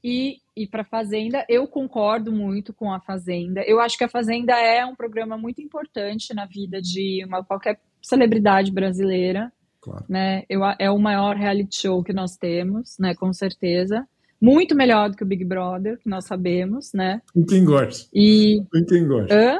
[0.03, 1.45] E ir para Fazenda.
[1.47, 3.61] Eu concordo muito com a Fazenda.
[3.67, 7.79] Eu acho que a Fazenda é um programa muito importante na vida de uma qualquer
[8.01, 9.51] celebridade brasileira.
[9.85, 10.03] Claro.
[10.09, 10.43] Né?
[10.49, 13.13] Eu, é o maior reality show que nós temos, né?
[13.13, 14.07] Com certeza.
[14.41, 17.21] Muito melhor do que o Big Brother, que nós sabemos, né?
[17.31, 18.09] Tem quem gosta.
[18.11, 18.63] E...
[18.71, 19.35] Tem quem gosta.
[19.35, 19.59] Hã?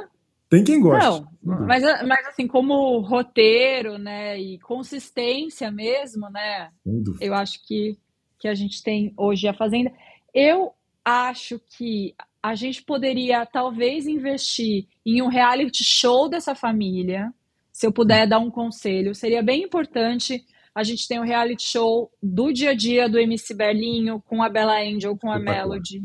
[0.49, 1.27] Tem quem gosta.
[1.43, 1.65] Não, uhum.
[1.67, 6.69] mas, mas assim, como roteiro, né, e consistência mesmo, né,
[7.19, 7.97] eu acho que,
[8.39, 9.91] que a gente tem hoje a Fazenda.
[10.33, 10.71] Eu
[11.03, 17.31] acho que a gente poderia talvez investir em um reality show dessa família.
[17.75, 22.09] Se eu puder dar um conselho, seria bem importante a gente ter um reality show
[22.23, 26.01] do dia a dia do MC Berlinho com a Bella Angel, com a Melody,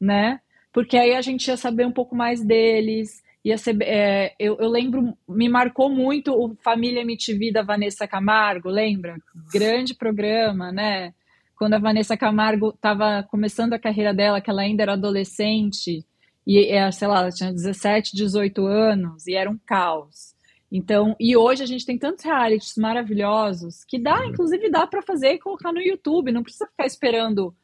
[0.00, 0.40] né?
[0.72, 3.80] Porque aí a gente ia saber um pouco mais deles, ia ser.
[3.82, 9.16] É, eu, eu, lembro, me marcou muito o Família MTV da Vanessa Camargo, lembra?
[9.52, 11.14] Grande programa, né?
[11.56, 16.04] Quando a Vanessa Camargo estava começando a carreira dela, que ela ainda era adolescente,
[16.44, 20.34] e, é, sei lá, ela tinha 17, 18 anos, e era um caos.
[20.76, 24.26] Então, e hoje a gente tem tantos realities maravilhosos que dá, uhum.
[24.26, 27.54] inclusive dá para fazer e colocar no YouTube, não precisa ficar esperando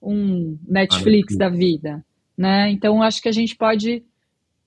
[0.00, 2.02] um Netflix da vida,
[2.36, 2.70] né?
[2.70, 4.02] Então, acho que a gente pode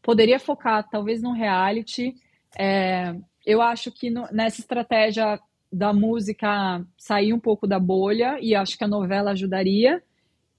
[0.03, 2.13] poderia focar talvez no reality.
[2.55, 5.39] É, eu acho que no, nessa estratégia
[5.73, 10.01] da música sair um pouco da bolha e acho que a novela ajudaria.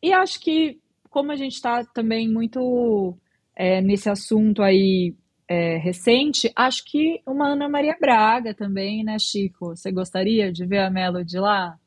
[0.03, 3.17] E acho que como a gente está também muito
[3.55, 5.15] é, nesse assunto aí
[5.49, 9.77] é, recente, acho que uma Ana Maria Braga também, né, Chico?
[9.77, 11.79] Você gostaria de ver a Melody lá?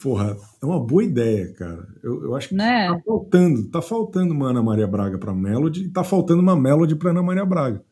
[0.00, 1.88] Porra, é uma boa ideia, cara.
[2.02, 2.86] Eu, eu acho que né?
[2.88, 6.94] tá faltando, tá faltando uma Ana Maria Braga para Melody e tá faltando uma Melody
[6.94, 7.84] para Ana Maria Braga.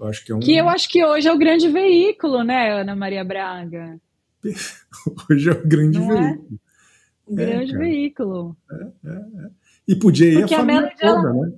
[0.00, 2.80] Eu acho que é um Que eu acho que hoje é o grande veículo, né,
[2.80, 4.00] Ana Maria Braga?
[5.30, 6.22] hoje é o grande Não é?
[6.22, 6.58] veículo.
[6.58, 7.32] É?
[7.32, 8.56] O grande veículo.
[8.70, 9.50] É, é, é,
[9.88, 11.32] e podia ir porque a família a toda, ela...
[11.34, 11.52] né?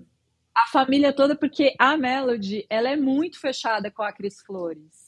[0.57, 5.05] A família toda, porque a Melody, ela é muito fechada com a Cris Flores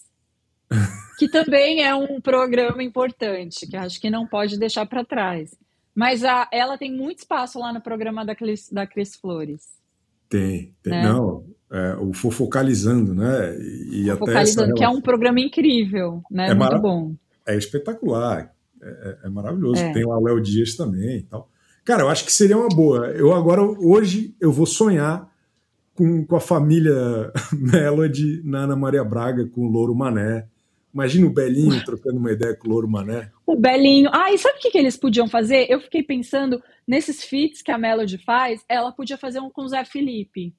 [1.19, 5.55] que também é um programa importante, que acho que não pode deixar para trás.
[5.95, 9.63] Mas a, ela tem muito espaço lá no programa da Cris, da Cris Flores.
[10.29, 10.93] Tem, tem.
[10.93, 11.03] Né?
[11.05, 13.57] Não, é, o Fofocalizando, né?
[13.59, 16.51] E Fofocalizando, que é um programa incrível, né?
[16.51, 17.15] É muito bom.
[17.47, 19.81] É espetacular, é, é, é maravilhoso.
[19.81, 19.93] É.
[19.93, 21.49] Tem lá o Léo Dias também e tal.
[21.85, 23.07] Cara, eu acho que seria uma boa.
[23.13, 25.33] Eu agora, hoje, eu vou sonhar
[25.97, 30.47] com, com a família Melody na Ana Maria Braga, com o Louro Mané,
[30.97, 33.31] Imagina o Belinho trocando uma ideia com o Louro Mané.
[33.47, 34.09] O Belinho.
[34.15, 35.67] Ah, e sabe o que, que eles podiam fazer?
[35.69, 39.69] Eu fiquei pensando nesses feats que a Melody faz, ela podia fazer um com o
[39.69, 40.55] Zé Felipe.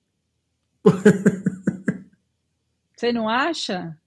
[2.95, 3.97] Você não acha?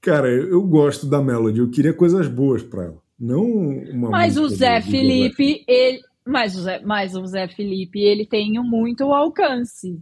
[0.00, 3.02] Cara, eu gosto da Melody, eu queria coisas boas para ela.
[3.20, 6.00] Não uma Mas o Zé Felipe, ele.
[6.26, 10.00] Mas o Zé, mas o Zé Felipe, ele tem muito alcance.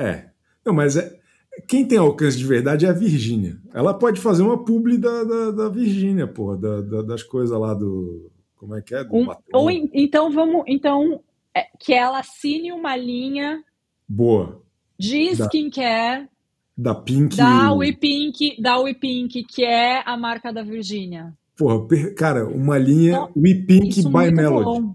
[0.00, 0.30] É.
[0.64, 1.18] Não, mas é,
[1.68, 3.58] quem tem alcance de verdade é a Virgínia.
[3.74, 7.74] Ela pode fazer uma publi da, da, da Virgínia, pô, da, da, das coisas lá
[7.74, 8.30] do.
[8.56, 9.02] Como é que é?
[9.10, 10.64] Um, ou então vamos.
[10.66, 11.20] Então,
[11.54, 13.62] é, que ela assine uma linha.
[14.08, 14.62] Boa.
[14.98, 16.28] De skincare.
[16.76, 17.36] Da Pink.
[17.36, 21.34] Da We Pink, da We Pink, que é a marca da Virgínia.
[21.56, 21.86] Porra,
[22.16, 24.64] cara, uma linha então, We Pink by Melody.
[24.64, 24.94] Bom.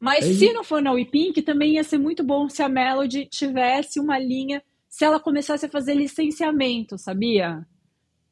[0.00, 3.26] Mas é se não for na WePink, também ia ser muito bom se a Melody
[3.26, 7.66] tivesse uma linha, se ela começasse a fazer licenciamento, sabia?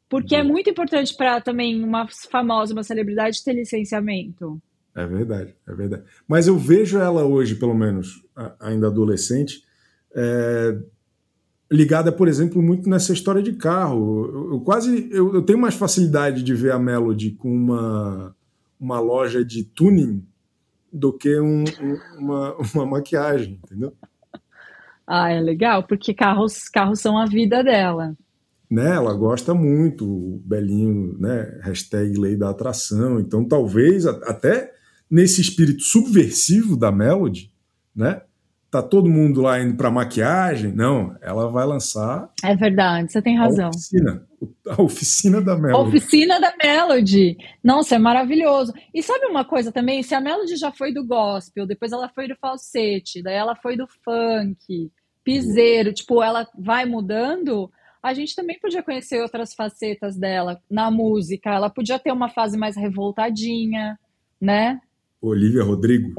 [0.09, 4.61] Porque é muito importante para também uma famosa, uma celebridade ter licenciamento.
[4.97, 6.03] É verdade, é verdade.
[6.27, 8.25] Mas eu vejo ela hoje, pelo menos
[8.59, 9.63] ainda adolescente,
[10.15, 10.79] é,
[11.71, 14.25] ligada, por exemplo, muito nessa história de carro.
[14.27, 18.35] Eu, eu quase eu, eu, tenho mais facilidade de ver a Melody com uma,
[18.81, 20.25] uma loja de tuning
[20.93, 23.93] do que um, um, uma, uma maquiagem, entendeu?
[25.07, 28.17] Ah, é legal, porque carros, carros são a vida dela.
[28.71, 34.71] Né, ela gosta muito, o Belinho, né, hashtag lei da atração, então talvez até
[35.11, 37.51] nesse espírito subversivo da Melody,
[37.97, 38.21] né,
[38.71, 40.73] tá todo mundo lá indo para maquiagem.
[40.73, 42.31] Não, ela vai lançar.
[42.45, 43.67] É verdade, você tem razão.
[43.67, 44.27] A oficina,
[44.67, 45.75] a oficina da Melody.
[45.75, 47.37] A oficina da Melody.
[47.63, 48.73] Nossa, é maravilhoso.
[48.93, 50.03] E sabe uma coisa também?
[50.03, 53.77] Se a Melody já foi do gospel, depois ela foi do falsete, daí ela foi
[53.77, 54.91] do funk,
[55.25, 57.71] piseiro, tipo, ela vai mudando.
[58.03, 61.51] A gente também podia conhecer outras facetas dela na música.
[61.51, 63.99] Ela podia ter uma fase mais revoltadinha,
[64.41, 64.81] né?
[65.21, 66.15] Olivia Rodrigo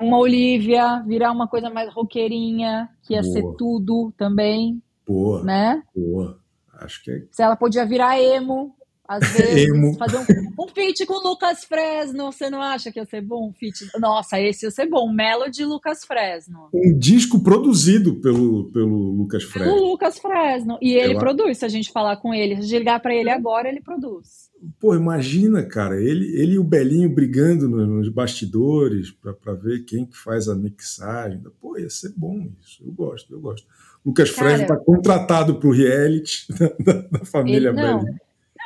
[0.00, 3.32] uma Olivia, virar uma coisa mais roqueirinha, que ia Boa.
[3.32, 4.82] ser tudo também.
[5.06, 5.42] Boa.
[5.42, 5.82] Né?
[5.94, 6.38] Boa.
[6.74, 7.22] Acho que é...
[7.30, 8.74] Se ela podia virar emo,
[9.10, 9.96] às vezes, emo.
[9.98, 13.48] fazer um, um feat com o Lucas Fresno, você não acha que ia ser bom
[13.48, 13.90] um feat?
[13.98, 16.68] Nossa, esse ia ser bom, Melody Lucas Fresno.
[16.72, 19.74] Um disco produzido pelo, pelo Lucas Fresno.
[19.74, 20.78] Pelo Lucas Fresno.
[20.80, 22.62] E ele produz, se a gente falar com ele.
[22.62, 24.48] Se ligar para ele agora, ele produz.
[24.78, 30.16] Pô, imagina, cara, ele, ele e o Belinho brigando nos bastidores para ver quem que
[30.16, 31.42] faz a mixagem.
[31.60, 32.84] Pô, ia ser bom isso.
[32.84, 33.66] Eu gosto, eu gosto.
[34.06, 36.46] Lucas Fresno está contratado para o reality
[36.78, 38.20] da, da família ele, não, Belinho.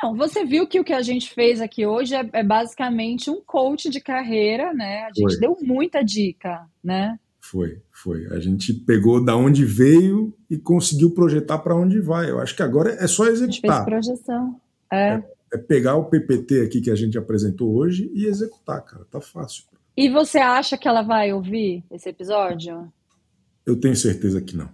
[0.05, 3.41] Não, você viu que o que a gente fez aqui hoje é, é basicamente um
[3.41, 5.03] coach de carreira, né?
[5.03, 5.39] A gente foi.
[5.39, 7.19] deu muita dica, né?
[7.41, 8.25] Foi, foi.
[8.27, 12.29] A gente pegou da onde veio e conseguiu projetar para onde vai.
[12.29, 13.47] Eu acho que agora é só executar.
[13.47, 14.61] A gente fez projeção.
[14.91, 15.15] é.
[15.15, 19.05] é é pegar o PPT aqui que a gente apresentou hoje e executar, cara.
[19.05, 19.63] Tá fácil.
[19.95, 22.91] E você acha que ela vai ouvir esse episódio?
[23.65, 24.69] Eu tenho certeza que não.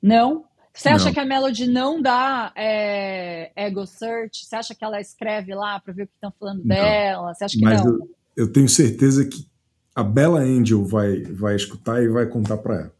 [0.00, 0.44] Não?
[0.74, 1.12] Você acha não.
[1.12, 4.46] que a Melody não dá é, ego search?
[4.46, 6.66] Você acha que ela escreve lá para ver o que estão falando não.
[6.66, 7.34] dela?
[7.34, 7.92] Você acha que Mas não?
[7.92, 9.46] Eu, eu, tenho certeza que
[9.94, 12.94] a Bella Angel vai, vai escutar e vai contar para ela.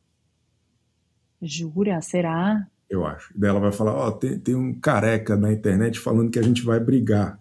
[1.41, 2.01] Jura?
[2.03, 2.67] Será?
[2.93, 3.33] eu acho.
[3.35, 6.43] Daí ela vai falar, ó, oh, tem, tem um careca na internet falando que a
[6.43, 7.41] gente vai brigar.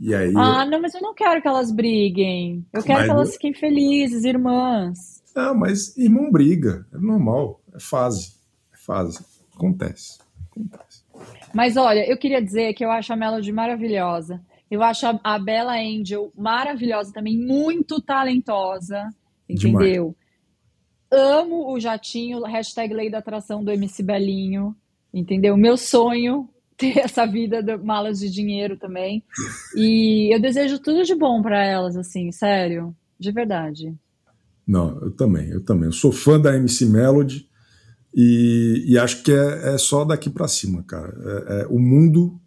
[0.00, 0.34] E aí.
[0.36, 2.66] Ah, não, mas eu não quero que elas briguem.
[2.72, 5.22] Eu quero que elas fiquem felizes, irmãs.
[5.34, 6.84] Ah, mas irmão briga.
[6.92, 7.60] É normal.
[7.72, 8.34] É fase.
[8.72, 9.24] É fase.
[9.54, 10.18] Acontece.
[10.50, 11.04] Acontece.
[11.54, 14.40] Mas olha, eu queria dizer que eu acho a Melody maravilhosa.
[14.70, 19.08] Eu acho a Bella Angel maravilhosa também, muito talentosa.
[19.48, 19.80] Entendeu?
[19.80, 20.24] Demais
[21.14, 24.74] amo o jatinho, hashtag lei da atração do MC Belinho,
[25.12, 25.56] entendeu?
[25.56, 29.22] Meu sonho ter essa vida de malas de dinheiro também.
[29.76, 33.94] E eu desejo tudo de bom para elas, assim, sério, de verdade.
[34.66, 35.86] Não, eu também, eu também.
[35.86, 37.48] Eu sou fã da MC Melody
[38.14, 41.16] e, e acho que é, é só daqui para cima, cara.
[41.18, 42.40] É, é, o mundo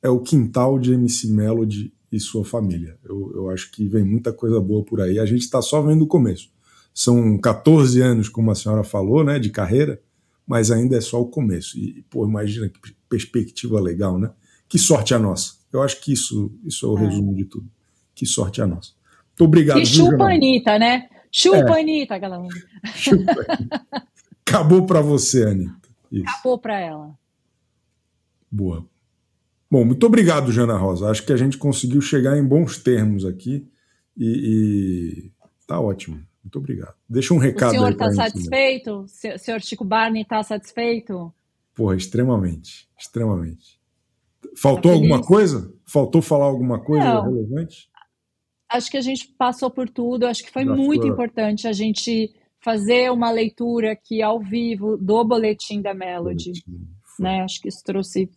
[0.00, 2.96] é o quintal de MC Melody e sua família.
[3.04, 5.18] Eu, eu acho que vem muita coisa boa por aí.
[5.18, 6.50] A gente está só vendo o começo.
[6.94, 10.00] São 14 anos, como a senhora falou, né, de carreira,
[10.46, 11.76] mas ainda é só o começo.
[11.76, 14.30] E, pô, imagina que perspectiva legal, né?
[14.68, 15.54] Que sorte a nossa.
[15.72, 17.06] Eu acho que isso, isso é o é.
[17.06, 17.68] resumo de tudo.
[18.14, 18.92] Que sorte a nossa.
[19.30, 19.80] Muito obrigado.
[19.80, 21.08] E chupa Anitta, né?
[21.32, 21.80] Chupa é.
[21.80, 22.48] Anitta, galera.
[22.94, 23.34] Chupa.
[24.50, 25.88] Acabou para você, Anitta.
[26.10, 26.24] Isso.
[26.28, 27.18] Acabou para ela.
[28.50, 28.84] Boa.
[29.70, 31.08] Bom, muito obrigado, Jana Rosa.
[31.08, 33.68] Acho que a gente conseguiu chegar em bons termos aqui
[34.16, 35.32] e, e
[35.66, 36.20] tá ótimo.
[36.42, 36.94] Muito obrigado.
[37.08, 37.70] Deixa um recado.
[37.70, 39.04] O senhor está satisfeito?
[39.06, 41.32] O senhor Chico Barney está satisfeito?
[41.72, 42.88] Porra, extremamente.
[42.98, 43.78] Extremamente.
[44.56, 45.72] Faltou tá alguma coisa?
[45.86, 47.22] Faltou falar alguma coisa Não.
[47.22, 47.88] relevante?
[48.68, 50.26] Acho que a gente passou por tudo.
[50.26, 51.10] Acho que foi Já muito foi.
[51.10, 56.52] importante a gente fazer uma leitura aqui ao vivo do boletim da Melody.
[56.66, 56.88] Boletim.
[57.18, 57.42] Né?
[57.42, 58.30] Acho que isso trouxe,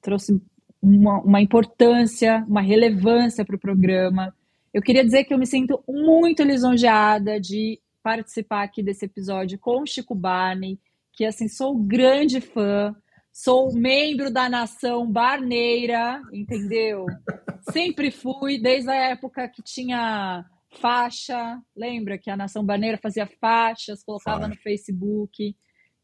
[0.00, 0.40] trouxe
[0.80, 4.34] uma, uma importância, uma relevância para o programa.
[4.72, 9.82] Eu queria dizer que eu me sinto muito lisonjeada de participar aqui desse episódio com
[9.82, 10.78] o Chico Barney,
[11.12, 12.94] que assim sou grande fã,
[13.32, 17.06] sou membro da nação barneira, entendeu?
[17.70, 20.44] Sempre fui, desde a época que tinha
[20.80, 25.54] faixa, lembra que a nação barneira fazia faixas, colocava no Facebook.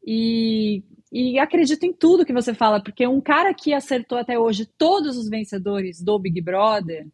[0.05, 4.65] E, e acredito em tudo que você fala, porque um cara que acertou até hoje
[4.77, 7.07] todos os vencedores do Big Brother,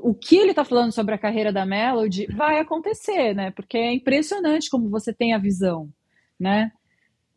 [0.00, 3.50] o que ele está falando sobre a carreira da Melody vai acontecer, né?
[3.50, 5.92] Porque é impressionante como você tem a visão,
[6.40, 6.72] né?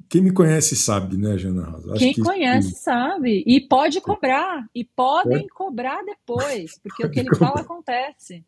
[0.08, 1.96] Quem me conhece sabe, né, Jana Rosa?
[1.96, 2.84] Quem conhece isso...
[2.84, 3.44] sabe.
[3.46, 4.66] E pode cobrar.
[4.74, 5.48] E podem é.
[5.50, 8.46] cobrar depois, porque pode o que ele fala acontece.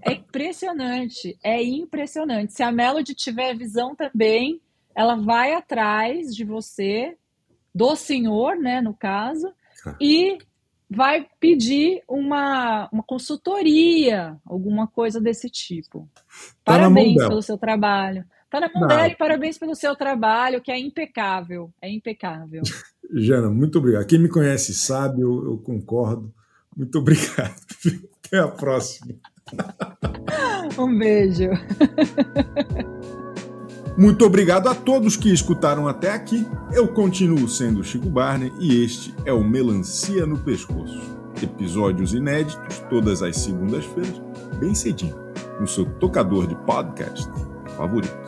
[0.00, 1.38] É impressionante.
[1.42, 2.52] É impressionante.
[2.52, 4.60] Se a Melody tiver visão também,
[4.94, 7.16] ela vai atrás de você,
[7.74, 9.52] do senhor, né, no caso,
[10.00, 10.38] e
[10.88, 16.08] vai pedir uma, uma consultoria, alguma coisa desse tipo.
[16.64, 18.24] Tá parabéns pelo seu trabalho.
[18.50, 21.72] Tá na mão dela e parabéns pelo seu trabalho, que é impecável.
[21.80, 22.62] É impecável.
[23.14, 24.06] Jana, muito obrigado.
[24.06, 26.32] Quem me conhece sabe, eu, eu concordo.
[26.76, 27.56] Muito obrigado.
[28.26, 29.14] Até a próxima.
[30.78, 31.50] Um beijo.
[33.96, 36.46] Muito obrigado a todos que escutaram até aqui.
[36.72, 41.00] Eu continuo sendo Chico Barney e este é o Melancia no Pescoço.
[41.42, 44.22] Episódios inéditos todas as segundas-feiras,
[44.58, 45.16] bem cedinho,
[45.60, 47.28] no seu tocador de podcast
[47.76, 48.21] favorito.